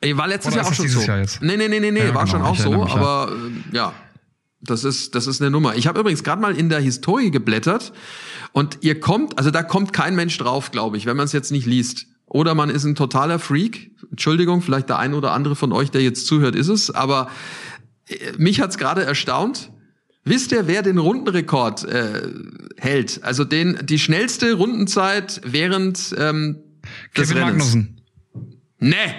[0.00, 1.00] Ey, war letztes Oder Jahr auch schon so.
[1.02, 1.42] Jahr jetzt?
[1.42, 3.30] Nee, nee, nee, nee, nee, Ja, war genau, schon auch so, aber
[3.72, 3.92] äh, ja.
[4.62, 5.74] Das ist, das ist eine Nummer.
[5.74, 7.92] Ich habe übrigens gerade mal in der Historie geblättert
[8.52, 11.50] und ihr kommt, also da kommt kein Mensch drauf, glaube ich, wenn man es jetzt
[11.50, 12.06] nicht liest.
[12.26, 13.90] Oder man ist ein totaler Freak.
[14.10, 16.90] Entschuldigung, vielleicht der ein oder andere von euch, der jetzt zuhört, ist es.
[16.90, 17.28] Aber
[18.06, 19.70] äh, mich hat's gerade erstaunt.
[20.24, 22.28] Wisst ihr, wer den Rundenrekord äh,
[22.78, 23.24] hält?
[23.24, 26.58] Also den die schnellste Rundenzeit während ähm,
[27.16, 27.74] des Kevin Rennens.
[27.74, 28.00] Magnussen.
[28.78, 29.14] Ne.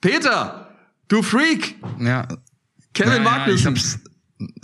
[0.00, 0.68] Peter,
[1.08, 1.76] du Freak.
[2.00, 2.26] Ja.
[2.92, 3.66] Kevin ja, ja, Magnussen.
[3.66, 4.00] hab's,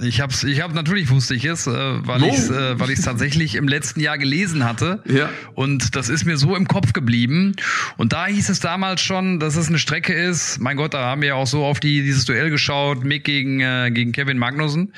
[0.00, 2.28] ich hab's, ich hab natürlich wusste ich es, äh, weil No.
[2.28, 5.02] ich äh, weil ich tatsächlich im letzten Jahr gelesen hatte.
[5.06, 5.28] Ja.
[5.54, 7.54] Und das ist mir so im Kopf geblieben.
[7.96, 10.60] Und da hieß es damals schon, dass es eine Strecke ist.
[10.60, 13.60] Mein Gott, da haben wir ja auch so auf die dieses Duell geschaut, Mick gegen
[13.60, 14.92] äh, gegen Kevin Magnussen.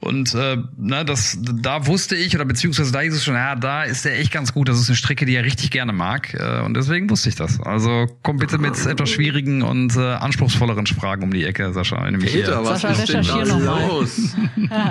[0.00, 3.84] Und äh, na, das da wusste ich oder beziehungsweise da hieß es schon, ja, da
[3.84, 4.68] ist er echt ganz gut.
[4.68, 6.34] Das ist eine Strecke, die er richtig gerne mag.
[6.34, 7.60] Äh, und deswegen wusste ich das.
[7.60, 12.08] Also komm bitte mit etwas schwierigen und äh, anspruchsvolleren Fragen um die Ecke, Sascha.
[12.10, 12.44] Nämlich hier.
[12.44, 13.54] Peter, was Sascha, ist denn da recherchier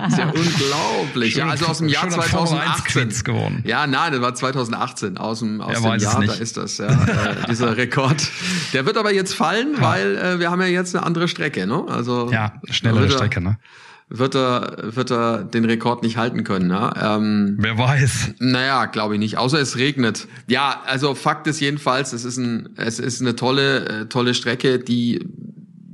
[0.08, 1.36] ist ja unglaublich.
[1.36, 3.02] Ja, Schöner- also aus dem Jahr schöner Formel 2018.
[3.04, 3.64] 1 geworden.
[3.66, 7.48] Ja, nein, das war 2018 aus dem aus dem Jahr, da ist das ja äh,
[7.50, 8.22] dieser Rekord.
[8.74, 11.84] Der wird aber jetzt fallen, weil äh, wir haben ja jetzt eine andere Strecke, ne?
[11.88, 13.58] Also Ja, schnellere er- Strecke, ne?
[14.10, 16.92] Wird er wird er den Rekord nicht halten können, ne?
[16.98, 18.36] Ähm, Wer weiß.
[18.40, 19.38] Naja, glaube ich nicht.
[19.38, 20.30] Außer es regnet.
[20.48, 24.80] Ja, also Fakt ist jedenfalls, es ist ein, es ist eine tolle, äh, tolle Strecke,
[24.80, 25.28] die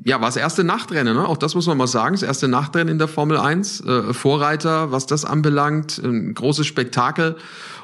[0.05, 1.27] ja, war das erste Nachtrennen, ne?
[1.27, 2.13] Auch das muss man mal sagen.
[2.13, 3.81] Das erste Nachtrennen in der Formel 1.
[3.81, 5.97] Äh, Vorreiter, was das anbelangt.
[5.97, 7.37] Ein großes Spektakel.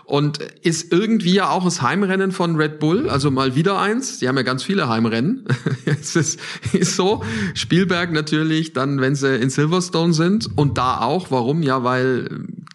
[0.10, 4.18] Und ist irgendwie ja auch das Heimrennen von Red Bull, also mal wieder eins.
[4.18, 5.46] Die haben ja ganz viele Heimrennen.
[5.86, 6.40] es ist,
[6.74, 7.24] ist so.
[7.54, 10.50] Spielberg natürlich, dann wenn sie in Silverstone sind.
[10.58, 11.30] Und da auch.
[11.30, 11.62] Warum?
[11.62, 12.28] Ja, weil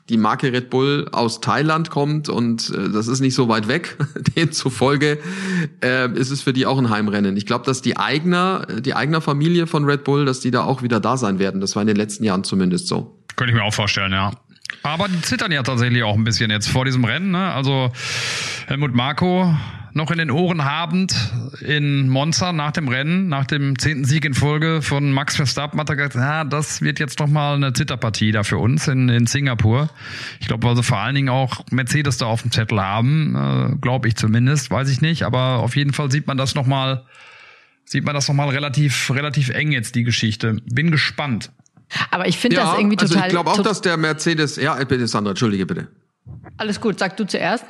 [0.08, 3.96] die Marke Red Bull aus Thailand kommt und äh, das ist nicht so weit weg.
[4.36, 5.18] Demzufolge
[5.82, 7.36] äh, ist es für die auch ein Heimrennen.
[7.36, 10.82] Ich glaube, dass die Eigner, die Eigner Familie von Red Bull, dass die da auch
[10.82, 11.60] wieder da sein werden.
[11.60, 13.18] Das war in den letzten Jahren zumindest so.
[13.34, 14.30] Könnte ich mir auch vorstellen, ja.
[14.84, 17.30] Aber die zittern ja tatsächlich auch ein bisschen jetzt vor diesem Rennen.
[17.30, 17.52] Ne?
[17.52, 17.90] Also
[18.66, 19.56] Helmut Marko
[19.94, 21.16] noch in den Ohren habend
[21.62, 25.88] in Monza nach dem Rennen, nach dem zehnten Sieg in Folge von Max Verstappen, hat
[25.88, 29.26] er gesagt, ja, das wird jetzt noch mal eine Zitterpartie da für uns in, in
[29.26, 29.88] Singapur.
[30.38, 33.76] Ich glaube, weil sie vor allen Dingen auch Mercedes da auf dem Zettel haben, äh,
[33.76, 35.22] glaube ich zumindest, weiß ich nicht.
[35.22, 37.06] Aber auf jeden Fall sieht man das noch mal,
[37.86, 40.58] sieht man das noch mal relativ, relativ eng jetzt die Geschichte.
[40.66, 41.50] Bin gespannt.
[42.10, 43.28] Aber ich finde das irgendwie also total.
[43.28, 45.88] ich glaube auch, dass der Mercedes, ja, bitte Sandra, entschuldige bitte.
[46.56, 47.64] Alles gut, sag du zuerst.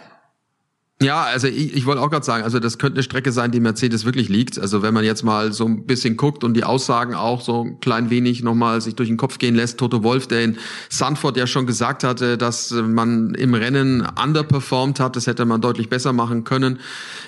[1.05, 3.61] Ja, also ich, ich wollte auch gerade sagen, also das könnte eine Strecke sein, die
[3.61, 4.59] Mercedes wirklich liegt.
[4.59, 7.81] Also wenn man jetzt mal so ein bisschen guckt und die Aussagen auch so ein
[7.81, 10.57] klein wenig nochmal sich durch den Kopf gehen lässt, Toto Wolf, der in
[10.89, 15.91] Sanford ja schon gesagt hatte, dass man im Rennen underperformed hat, das hätte man deutlich
[15.91, 16.79] besser machen können.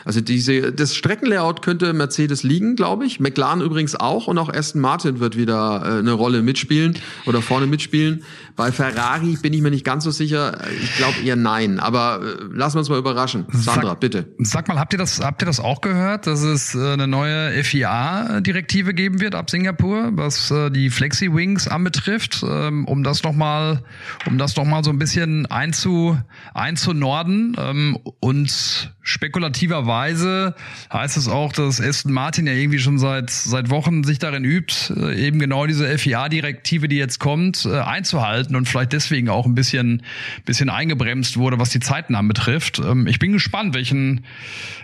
[0.06, 3.20] Also diese, das Streckenlayout könnte Mercedes liegen, glaube ich.
[3.20, 7.66] McLaren übrigens auch und auch Aston Martin wird wieder äh, eine Rolle mitspielen oder vorne
[7.66, 8.24] mitspielen.
[8.54, 10.58] Bei Ferrari bin ich mir nicht ganz so sicher.
[10.82, 13.44] Ich glaube eher nein, aber äh, lassen wir uns mal überraschen.
[13.66, 14.34] Sandra, sag, bitte.
[14.38, 17.62] Sag mal, habt ihr das, habt ihr das auch gehört, dass es äh, eine neue
[17.64, 23.82] FIA-Direktive geben wird ab Singapur, was äh, die Flexi-Wings anbetrifft, ähm, um das nochmal,
[24.26, 26.18] um das noch mal so ein bisschen einzu,
[26.54, 30.54] einzunorden ähm, und spekulativerweise
[30.92, 34.94] heißt es auch, dass Aston Martin ja irgendwie schon seit seit Wochen sich darin übt,
[34.94, 40.02] äh, eben genau diese FIA-Direktive, die jetzt kommt, einzuhalten und vielleicht deswegen auch ein bisschen
[40.44, 42.78] bisschen eingebremst wurde, was die Zeiten anbetrifft.
[42.78, 44.24] Ähm, ich bin gespannt, welchen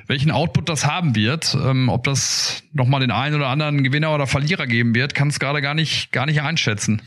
[0.06, 4.14] welchen Output das haben wird, ähm, ob das noch mal den einen oder anderen Gewinner
[4.14, 7.02] oder Verlierer geben wird, kann es gerade gar nicht gar nicht einschätzen.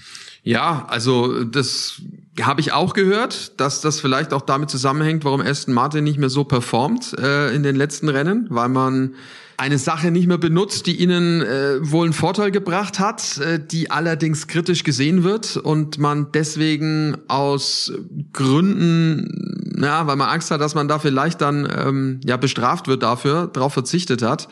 [0.45, 2.03] Ja, also das
[2.39, 6.29] habe ich auch gehört, dass das vielleicht auch damit zusammenhängt, warum Aston Martin nicht mehr
[6.29, 9.15] so performt äh, in den letzten Rennen, weil man
[9.57, 13.89] eine Sache nicht mehr benutzt, die ihnen äh, wohl einen Vorteil gebracht hat, äh, die
[13.89, 17.91] allerdings kritisch gesehen wird und man deswegen aus
[18.31, 23.01] Gründen, ja, weil man Angst hat, dass man da vielleicht dann ähm, ja bestraft wird
[23.01, 24.47] dafür, darauf verzichtet hat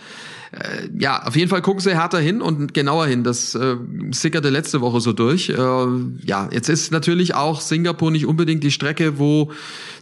[0.54, 3.24] äh, ja, auf jeden Fall gucken Sie härter hin und genauer hin.
[3.24, 3.76] Das äh,
[4.12, 5.50] sickerte letzte Woche so durch.
[5.50, 9.52] Äh, ja, jetzt ist natürlich auch Singapur nicht unbedingt die Strecke, wo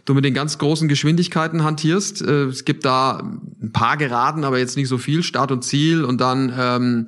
[0.04, 2.20] du mit den ganz großen Geschwindigkeiten hantierst.
[2.20, 3.22] Äh, es gibt da
[3.62, 5.22] ein paar Geraden, aber jetzt nicht so viel.
[5.22, 7.06] Start und Ziel und dann ähm,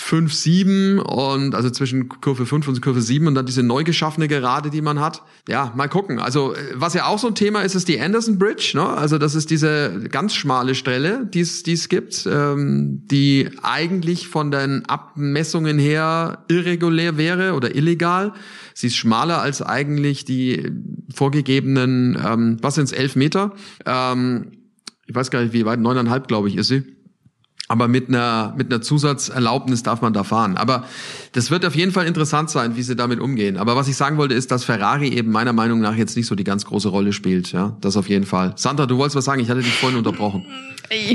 [0.00, 4.28] 5, 7 und also zwischen Kurve 5 und Kurve 7 und dann diese neu geschaffene
[4.28, 5.22] Gerade, die man hat.
[5.48, 6.20] Ja, mal gucken.
[6.20, 8.72] Also was ja auch so ein Thema ist, ist die Anderson Bridge.
[8.74, 8.86] Ne?
[8.86, 14.86] Also das ist diese ganz schmale Stelle, die es gibt, ähm, die eigentlich von den
[14.86, 18.32] Abmessungen her irregulär wäre oder illegal.
[18.74, 20.70] Sie ist schmaler als eigentlich die
[21.12, 23.52] vorgegebenen, ähm, was sind es, 11 Meter.
[23.84, 24.52] Ähm,
[25.06, 26.97] ich weiß gar nicht, wie weit, neuneinhalb, glaube ich, ist sie.
[27.70, 30.56] Aber mit einer, mit einer Zusatzerlaubnis darf man da fahren.
[30.56, 30.84] Aber
[31.32, 33.58] das wird auf jeden Fall interessant sein, wie sie damit umgehen.
[33.58, 36.34] Aber was ich sagen wollte, ist, dass Ferrari eben meiner Meinung nach jetzt nicht so
[36.34, 37.52] die ganz große Rolle spielt.
[37.52, 38.54] Ja, das auf jeden Fall.
[38.56, 39.42] Sandra, du wolltest was sagen?
[39.42, 40.46] Ich hatte dich vorhin unterbrochen.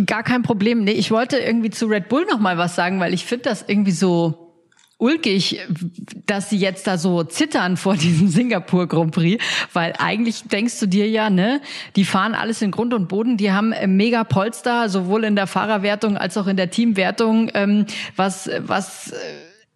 [0.05, 0.83] Gar kein Problem.
[0.83, 3.65] Nee, ich wollte irgendwie zu Red Bull noch mal was sagen, weil ich finde das
[3.67, 4.42] irgendwie so
[5.03, 5.59] ulkig,
[6.25, 10.87] dass sie jetzt da so zittern vor diesem Singapur Grand Prix, weil eigentlich denkst du
[10.87, 11.61] dir ja, ne,
[11.95, 15.47] die fahren alles in Grund und Boden, die haben äh, mega Polster, sowohl in der
[15.47, 17.85] Fahrerwertung als auch in der Teamwertung, ähm,
[18.15, 19.15] was, was, äh,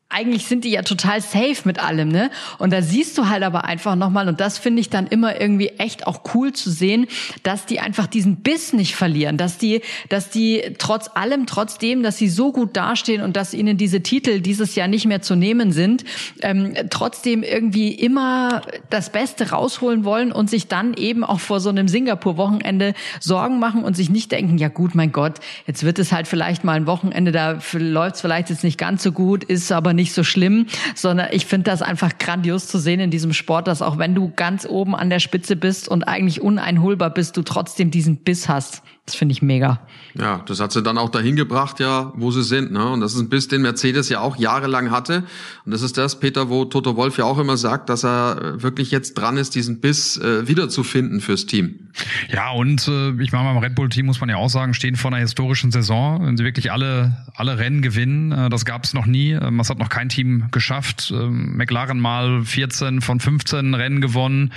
[0.10, 2.32] eigentlich sind die ja total safe mit allem, ne?
[2.60, 5.68] Und da siehst du halt aber einfach nochmal, und das finde ich dann immer irgendwie
[5.80, 7.08] echt auch cool zu sehen,
[7.44, 12.18] dass die einfach diesen Biss nicht verlieren, dass die, dass die trotz allem, trotzdem, dass
[12.18, 15.74] sie so gut dastehen und dass ihnen diese Titel dieses Jahr nicht mehr zu nehmen
[15.74, 16.06] sind,
[16.42, 21.68] ähm, trotzdem irgendwie immer das Beste rausholen wollen und sich dann eben auch vor so
[21.70, 25.34] einem Singapur-Wochenende Sorgen machen und sich nicht denken, ja gut, mein Gott,
[25.66, 29.04] jetzt wird es halt vielleicht mal ein Wochenende, da läuft es vielleicht jetzt nicht ganz
[29.04, 33.02] so gut, ist aber nicht so schlimm, sondern ich finde das einfach grandios zu sehen
[33.02, 36.42] in diesem Sport, dass auch wenn du ganz oben an der Spitze bist und eigentlich
[36.42, 38.82] uneinholbar bist, du trotzdem diesen Biss hast.
[39.08, 39.80] Das finde ich mega.
[40.16, 42.74] Ja, das hat sie dann auch dahin gebracht, ja, wo sie sind.
[42.74, 42.90] Ne?
[42.90, 45.24] Und das ist ein Biss, den Mercedes ja auch jahrelang hatte.
[45.64, 48.92] Und das ist das, Peter, wo Toto Wolf ja auch immer sagt, dass er wirklich
[48.92, 51.88] jetzt dran ist, diesen Biss äh, wiederzufinden fürs Team.
[52.30, 55.14] Ja, und äh, ich meine, beim Red Bull-Team muss man ja auch sagen, stehen vor
[55.14, 56.26] einer historischen Saison.
[56.26, 59.32] Wenn sie wirklich alle, alle Rennen gewinnen, äh, das gab es noch nie.
[59.32, 61.14] Ähm, das hat noch kein Team geschafft.
[61.16, 64.52] Ähm, McLaren mal 14 von 15 Rennen gewonnen,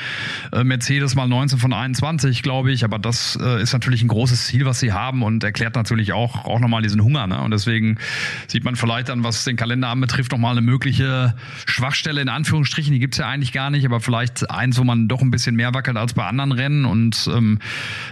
[0.53, 2.83] äh, Mercedes mal 19 von 21, glaube ich.
[2.83, 6.13] Aber das äh, ist natürlich ein großes das Ziel, was sie haben und erklärt natürlich
[6.13, 7.27] auch, auch nochmal diesen Hunger.
[7.27, 7.41] Ne?
[7.41, 7.99] Und deswegen
[8.47, 11.35] sieht man vielleicht dann, was den Kalender anbetrifft, nochmal eine mögliche
[11.67, 12.93] Schwachstelle in Anführungsstrichen.
[12.93, 15.75] Die gibt's ja eigentlich gar nicht, aber vielleicht eins, wo man doch ein bisschen mehr
[15.75, 16.85] wackelt als bei anderen Rennen.
[16.85, 17.59] Und ähm,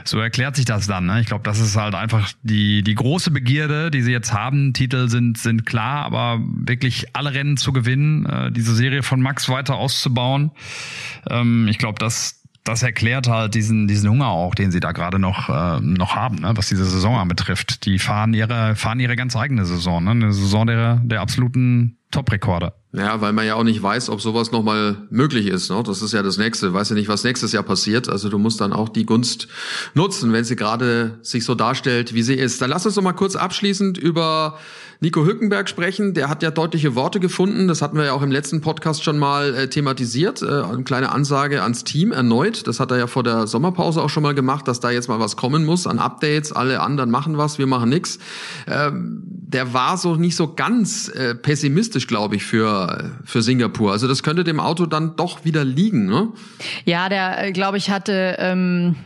[0.05, 1.07] so erklärt sich das dann.
[1.07, 1.21] Ne?
[1.21, 4.73] Ich glaube, das ist halt einfach die, die große Begierde, die sie jetzt haben.
[4.75, 9.49] Titel sind, sind klar, aber wirklich alle Rennen zu gewinnen, äh, diese Serie von Max
[9.49, 10.51] weiter auszubauen.
[11.29, 15.19] Ähm, ich glaube, das, das erklärt halt diesen, diesen Hunger auch, den sie da gerade
[15.19, 17.87] noch, äh, noch haben, ne, was diese Saison anbetrifft.
[17.87, 20.11] Die fahren ihre, fahren ihre ganz eigene Saison, ne?
[20.11, 22.75] eine Saison der, der absoluten Top-Rekorde.
[22.99, 25.71] Ja, weil man ja auch nicht weiß, ob sowas nochmal möglich ist.
[25.71, 25.83] Ne?
[25.87, 26.75] Das ist ja das Nächste.
[26.75, 28.09] Weiß ja nicht, was nächstes Jahr passiert.
[28.09, 29.47] Also du musst dann auch die Gunst
[29.95, 32.61] nutzen, wenn sie gerade sich so darstellt, wie sie ist.
[32.61, 34.59] Dann lass uns noch mal kurz abschließend über
[35.01, 36.13] Nico Hülkenberg sprechen.
[36.13, 37.69] Der hat ja deutliche Worte gefunden.
[37.69, 40.43] Das hatten wir ja auch im letzten Podcast schon mal äh, thematisiert.
[40.43, 42.67] Äh, eine kleine Ansage ans Team erneut.
[42.67, 45.21] Das hat er ja vor der Sommerpause auch schon mal gemacht, dass da jetzt mal
[45.21, 46.51] was kommen muss an Updates.
[46.51, 48.19] Alle anderen machen was, wir machen nix.
[48.67, 52.88] Ähm, der war so nicht so ganz äh, pessimistisch, glaube ich, für
[53.25, 53.93] für, Singapur.
[53.93, 56.29] Also das könnte dem Auto dann doch wieder liegen, ne?
[56.85, 58.97] Ja, der, äh, glaube ich, hatte ähm,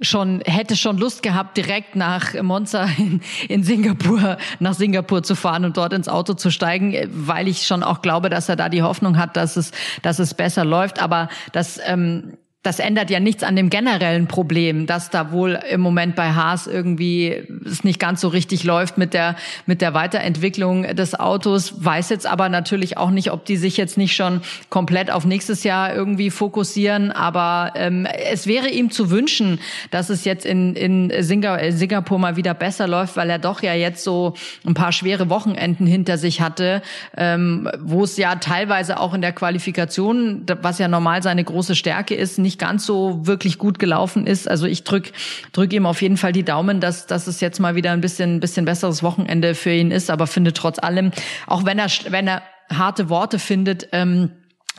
[0.00, 5.64] schon hätte schon Lust gehabt, direkt nach Monza in, in Singapur nach Singapur zu fahren
[5.64, 8.68] und dort ins Auto zu steigen, äh, weil ich schon auch glaube, dass er da
[8.68, 9.72] die Hoffnung hat, dass es
[10.02, 11.00] dass es besser läuft.
[11.00, 15.82] Aber das ähm, das ändert ja nichts an dem generellen Problem, dass da wohl im
[15.82, 20.82] Moment bei Haas irgendwie es nicht ganz so richtig läuft mit der mit der Weiterentwicklung
[20.96, 21.84] des Autos.
[21.84, 25.62] Weiß jetzt aber natürlich auch nicht, ob die sich jetzt nicht schon komplett auf nächstes
[25.62, 27.12] Jahr irgendwie fokussieren.
[27.12, 32.54] Aber ähm, es wäre ihm zu wünschen, dass es jetzt in in Singapur mal wieder
[32.54, 34.32] besser läuft, weil er doch ja jetzt so
[34.66, 36.80] ein paar schwere Wochenenden hinter sich hatte,
[37.14, 42.14] ähm, wo es ja teilweise auch in der Qualifikation, was ja normal seine große Stärke
[42.14, 44.48] ist, nicht nicht ganz so wirklich gut gelaufen ist.
[44.48, 45.12] Also ich drück
[45.52, 48.38] drück ihm auf jeden Fall die Daumen, dass, dass es jetzt mal wieder ein bisschen,
[48.38, 51.10] bisschen besseres Wochenende für ihn ist, aber finde trotz allem,
[51.48, 54.30] auch wenn er, wenn er harte Worte findet, ähm,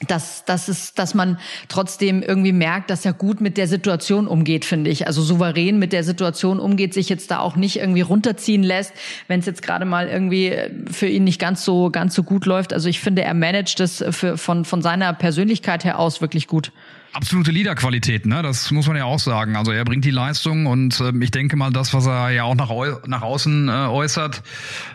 [0.08, 1.38] dass, dass, es, dass man
[1.70, 5.08] trotzdem irgendwie merkt, dass er gut mit der Situation umgeht, finde ich.
[5.08, 8.94] Also souverän mit der Situation umgeht, sich jetzt da auch nicht irgendwie runterziehen lässt,
[9.28, 10.54] wenn es jetzt gerade mal irgendwie
[10.92, 12.74] für ihn nicht ganz so, ganz so gut läuft.
[12.74, 16.72] Also ich finde, er managt das für, von, von seiner Persönlichkeit her aus wirklich gut
[17.16, 18.42] absolute Leaderqualität, ne?
[18.42, 19.56] Das muss man ja auch sagen.
[19.56, 22.56] Also er bringt die Leistung und äh, ich denke mal, das, was er ja auch
[22.56, 22.70] nach,
[23.08, 24.44] nach außen äh, äußert,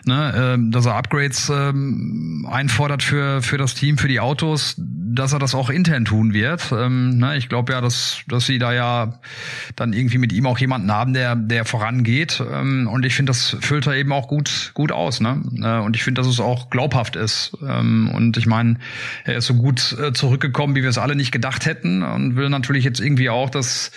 [0.05, 1.73] ne, äh, dass er Upgrades äh,
[2.47, 6.71] einfordert für, für das Team, für die Autos, dass er das auch intern tun wird.
[6.71, 7.37] Ähm, ne?
[7.37, 9.19] Ich glaube ja, dass, dass sie da ja
[9.75, 12.41] dann irgendwie mit ihm auch jemanden haben, der, der vorangeht.
[12.51, 15.21] Ähm, und ich finde, das füllt er eben auch gut, gut aus.
[15.21, 15.41] Ne?
[15.61, 17.57] Äh, und ich finde, dass es auch glaubhaft ist.
[17.67, 18.77] Ähm, und ich meine,
[19.25, 22.49] er ist so gut äh, zurückgekommen, wie wir es alle nicht gedacht hätten und will
[22.49, 23.91] natürlich jetzt irgendwie auch, dass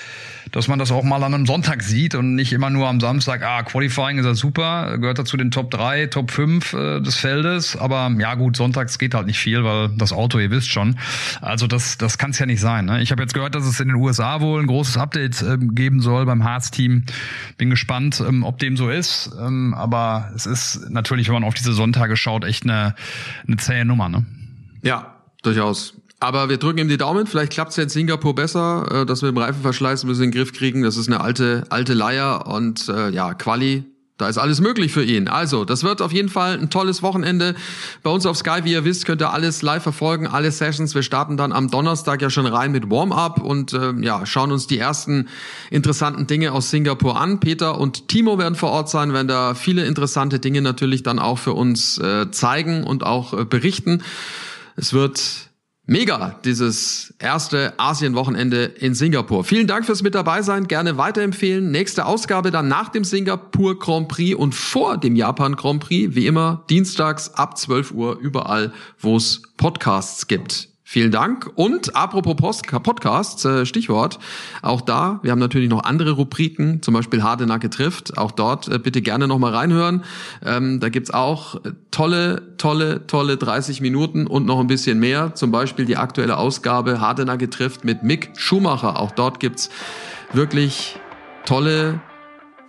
[0.55, 3.43] dass man das auch mal an einem Sonntag sieht und nicht immer nur am Samstag,
[3.43, 7.77] ah, Qualifying ist ja super, gehört dazu den Top 3, Top 5 äh, des Feldes,
[7.77, 10.97] aber ja gut, sonntags geht halt nicht viel, weil das Auto, ihr wisst schon.
[11.41, 12.85] Also das, das kann es ja nicht sein.
[12.85, 13.03] Ne?
[13.03, 16.01] Ich habe jetzt gehört, dass es in den USA wohl ein großes Update äh, geben
[16.01, 17.05] soll beim Haas-Team.
[17.59, 19.33] Bin gespannt, ähm, ob dem so ist.
[19.41, 22.95] Ähm, aber es ist natürlich, wenn man auf diese Sonntage schaut, echt eine,
[23.47, 24.09] eine zähe Nummer.
[24.09, 24.25] Ne?
[24.83, 25.95] Ja, durchaus.
[26.25, 27.27] Aber wir drücken ihm die Daumen.
[27.27, 30.31] Vielleicht klappt es ja in Singapur besser, äh, dass wir im Reifenverschleiß ein bisschen in
[30.31, 30.83] den Griff kriegen.
[30.83, 33.85] Das ist eine alte, alte Leier und äh, ja, Quali.
[34.17, 35.29] Da ist alles möglich für ihn.
[35.29, 37.55] Also, das wird auf jeden Fall ein tolles Wochenende.
[38.03, 40.95] Bei uns auf Sky, wie ihr wisst, könnt ihr alles live verfolgen, alle Sessions.
[40.95, 44.67] Wir starten dann am Donnerstag ja schon rein mit Warm-up und äh, ja, schauen uns
[44.67, 45.29] die ersten
[45.71, 47.39] interessanten Dinge aus Singapur an.
[47.39, 51.39] Peter und Timo werden vor Ort sein, werden da viele interessante Dinge natürlich dann auch
[51.39, 54.03] für uns äh, zeigen und auch äh, berichten.
[54.77, 55.44] Es wird
[55.87, 59.45] Mega, dieses erste Asien-Wochenende in Singapur.
[59.45, 60.67] Vielen Dank fürs mit dabei sein.
[60.67, 61.71] Gerne weiterempfehlen.
[61.71, 66.15] Nächste Ausgabe dann nach dem Singapur Grand Prix und vor dem Japan Grand Prix.
[66.15, 70.74] Wie immer dienstags ab 12 Uhr überall, wo es Podcasts gibt.
[70.87, 71.51] Vielen Dank.
[71.55, 74.19] Und apropos Post Podcasts, äh, Stichwort,
[74.61, 78.19] auch da, wir haben natürlich noch andere Rubriken, zum Beispiel Hardenacke trifft.
[78.19, 80.05] Auch dort äh, bitte gerne nochmal reinhören.
[80.45, 85.35] Ähm, da gibt's auch äh, tolle, tolle, tolle 30 Minuten und noch ein bisschen mehr.
[85.35, 89.01] Zum Beispiel die aktuelle Ausgabe Hardenacke trifft mit Mick Schumacher.
[89.01, 89.71] Auch dort gibt's
[90.35, 91.01] wirklich
[91.47, 92.03] tolle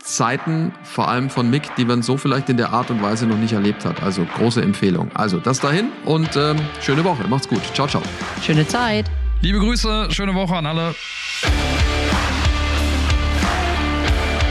[0.06, 3.38] Zeiten, vor allem von Mick, die man so vielleicht in der Art und Weise noch
[3.38, 4.03] nicht erlebt hat.
[4.03, 5.10] Also große Empfehlung.
[5.14, 7.28] Also das dahin und ähm, schöne Woche.
[7.28, 7.62] Macht's gut.
[7.74, 8.03] Ciao, ciao.
[8.41, 9.10] Schöne Zeit.
[9.41, 10.95] Liebe Grüße, schöne Woche an alle.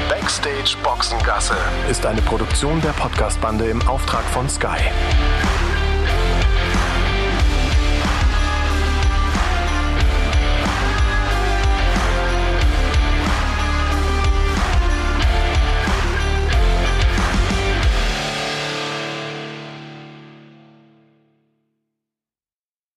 [0.09, 1.57] Backstage Boxengasse
[1.91, 4.91] ist eine Produktion der Podcastbande im Auftrag von Sky.